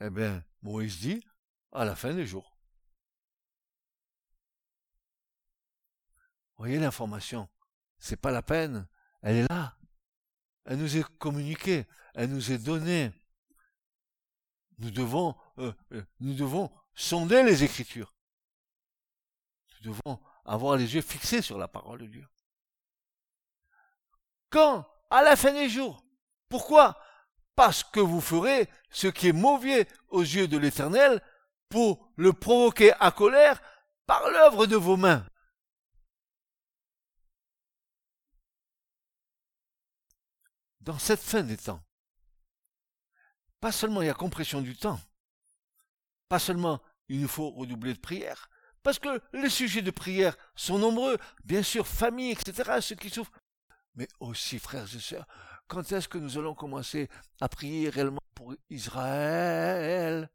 Eh 0.00 0.10
bien, 0.10 0.44
Moïse 0.62 1.00
dit, 1.00 1.26
à 1.72 1.84
la 1.84 1.96
fin 1.96 2.14
des 2.14 2.24
jours. 2.24 2.56
Voyez 6.56 6.78
l'information, 6.78 7.48
c'est 7.98 8.20
pas 8.20 8.30
la 8.30 8.42
peine, 8.42 8.86
elle 9.22 9.38
est 9.38 9.48
là. 9.48 9.76
Elle 10.66 10.78
nous 10.78 10.96
est 10.96 11.18
communiquée, 11.18 11.88
elle 12.14 12.30
nous 12.30 12.52
est 12.52 12.58
donnée. 12.58 13.12
Nous 14.78 14.92
devons, 14.92 15.36
euh, 15.58 15.72
euh, 15.90 16.04
nous 16.20 16.34
devons 16.34 16.70
sonder 16.94 17.42
les 17.42 17.64
Écritures 17.64 18.13
devons 19.84 20.20
avoir 20.44 20.76
les 20.76 20.94
yeux 20.94 21.02
fixés 21.02 21.42
sur 21.42 21.58
la 21.58 21.68
parole 21.68 22.00
de 22.00 22.06
Dieu. 22.06 22.28
Quand 24.50 24.86
À 25.10 25.22
la 25.22 25.36
fin 25.36 25.52
des 25.52 25.68
jours. 25.68 26.04
Pourquoi? 26.48 26.98
Parce 27.54 27.84
que 27.84 28.00
vous 28.00 28.20
ferez 28.20 28.68
ce 28.90 29.06
qui 29.06 29.28
est 29.28 29.32
mauvais 29.32 29.86
aux 30.08 30.22
yeux 30.22 30.48
de 30.48 30.58
l'Éternel 30.58 31.22
pour 31.68 32.10
le 32.16 32.32
provoquer 32.32 32.92
à 33.00 33.10
colère 33.10 33.60
par 34.06 34.28
l'œuvre 34.30 34.66
de 34.66 34.76
vos 34.76 34.96
mains. 34.96 35.26
Dans 40.80 40.98
cette 40.98 41.20
fin 41.20 41.42
des 41.42 41.56
temps, 41.56 41.82
pas 43.60 43.72
seulement 43.72 44.02
il 44.02 44.06
y 44.06 44.10
a 44.10 44.14
compression 44.14 44.60
du 44.60 44.76
temps, 44.76 45.00
pas 46.28 46.38
seulement 46.38 46.82
il 47.08 47.20
nous 47.20 47.28
faut 47.28 47.50
redoubler 47.50 47.94
de 47.94 47.98
prière, 47.98 48.50
parce 48.84 48.98
que 48.98 49.20
les 49.32 49.48
sujets 49.48 49.82
de 49.82 49.90
prière 49.90 50.36
sont 50.54 50.78
nombreux, 50.78 51.18
bien 51.42 51.62
sûr, 51.62 51.86
famille, 51.86 52.30
etc., 52.30 52.80
ceux 52.80 52.94
qui 52.94 53.10
souffrent, 53.10 53.32
mais 53.94 54.06
aussi, 54.20 54.58
frères 54.58 54.86
et 54.94 55.00
sœurs, 55.00 55.26
quand 55.66 55.90
est-ce 55.90 56.06
que 56.06 56.18
nous 56.18 56.38
allons 56.38 56.54
commencer 56.54 57.08
à 57.40 57.48
prier 57.48 57.88
réellement 57.88 58.20
pour 58.34 58.54
Israël? 58.68 60.28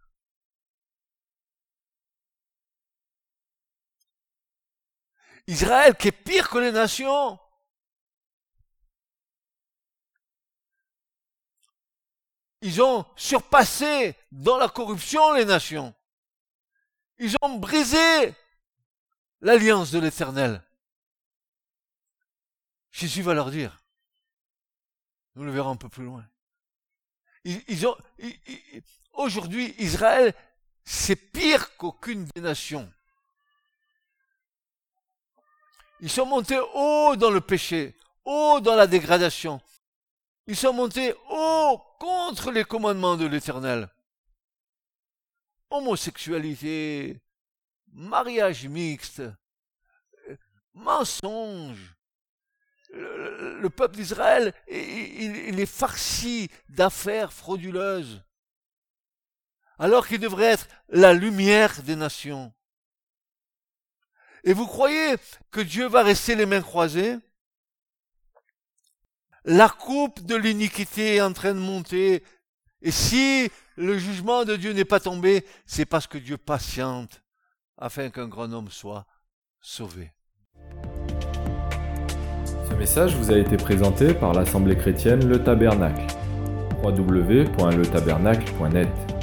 Israël 5.46 5.96
qui 5.96 6.08
est 6.10 6.12
pire 6.12 6.50
que 6.50 6.58
les 6.58 6.72
nations. 6.72 7.40
Ils 12.62 12.82
ont 12.82 13.06
surpassé 13.16 14.16
dans 14.32 14.58
la 14.58 14.70
corruption 14.70 15.34
les 15.34 15.46
nations. 15.46 15.94
Ils 17.20 17.36
ont 17.42 17.58
brisé 17.58 18.34
l'alliance 19.42 19.92
de 19.92 20.00
l'Éternel. 20.00 20.64
Jésus 22.92 23.22
va 23.22 23.34
leur 23.34 23.52
dire, 23.52 23.82
nous 25.36 25.44
le 25.44 25.52
verrons 25.52 25.72
un 25.72 25.76
peu 25.76 25.90
plus 25.90 26.04
loin. 26.04 26.26
Aujourd'hui, 29.14 29.76
Israël, 29.78 30.34
c'est 30.84 31.16
pire 31.16 31.78
qu'aucune 31.78 32.26
des 32.36 32.42
nations. 32.42 32.92
Ils 36.02 36.10
sont 36.10 36.26
montés 36.26 36.60
haut 36.74 37.16
dans 37.16 37.30
le 37.30 37.42
péché, 37.42 37.96
haut 38.26 38.60
dans 38.62 38.76
la 38.76 38.88
dégradation. 38.88 39.62
Ils 40.48 40.56
sont 40.56 40.74
montés 40.74 41.14
haut 41.30 41.82
contre 42.00 42.52
les 42.52 42.64
commandements 42.64 43.18
de 43.18 43.26
l'Éternel. 43.26 43.90
Homosexualité, 45.70 47.22
mariage 47.94 48.68
mixte, 48.68 49.22
mensonge, 50.74 51.96
le, 52.92 53.70
peuple 53.70 53.96
d'Israël, 53.96 54.54
il, 54.68 55.60
est 55.60 55.66
farci 55.66 56.50
d'affaires 56.70 57.32
frauduleuses, 57.34 58.24
alors 59.78 60.08
qu'il 60.08 60.20
devrait 60.20 60.46
être 60.46 60.68
la 60.90 61.14
lumière 61.14 61.82
des 61.84 61.96
nations. 61.96 62.54
Et 64.44 64.54
vous 64.54 64.66
croyez 64.66 65.16
que 65.52 65.62
Dieu 65.62 65.88
va 65.88 66.04
rester 66.04 66.36
les 66.36 66.46
mains 66.46 66.62
croisées? 66.62 67.18
La 69.44 69.70
coupe 69.70 70.22
de 70.22 70.36
l'iniquité 70.36 71.16
est 71.16 71.22
en 71.22 71.34
train 71.34 71.54
de 71.54 71.60
monter. 71.60 72.24
Et 72.82 72.92
si 72.92 73.52
le 73.76 73.98
jugement 73.98 74.46
de 74.46 74.56
Dieu 74.56 74.72
n'est 74.74 74.86
pas 74.86 75.00
tombé, 75.00 75.46
c'est 75.66 75.86
parce 75.86 76.08
que 76.08 76.18
Dieu 76.18 76.38
patiente 76.38 77.22
afin 77.80 78.10
qu'un 78.10 78.28
grand 78.28 78.54
homme 78.54 78.70
soit 78.70 79.06
sauvé 79.62 80.12
message 82.80 83.16
vous 83.18 83.30
a 83.30 83.38
été 83.38 83.58
présenté 83.58 84.14
par 84.14 84.34
l'Assemblée 84.34 84.78
chrétienne 84.78 85.28
Le 85.28 85.44
Tabernacle. 85.44 86.08
www.letabernacle.net 86.82 89.19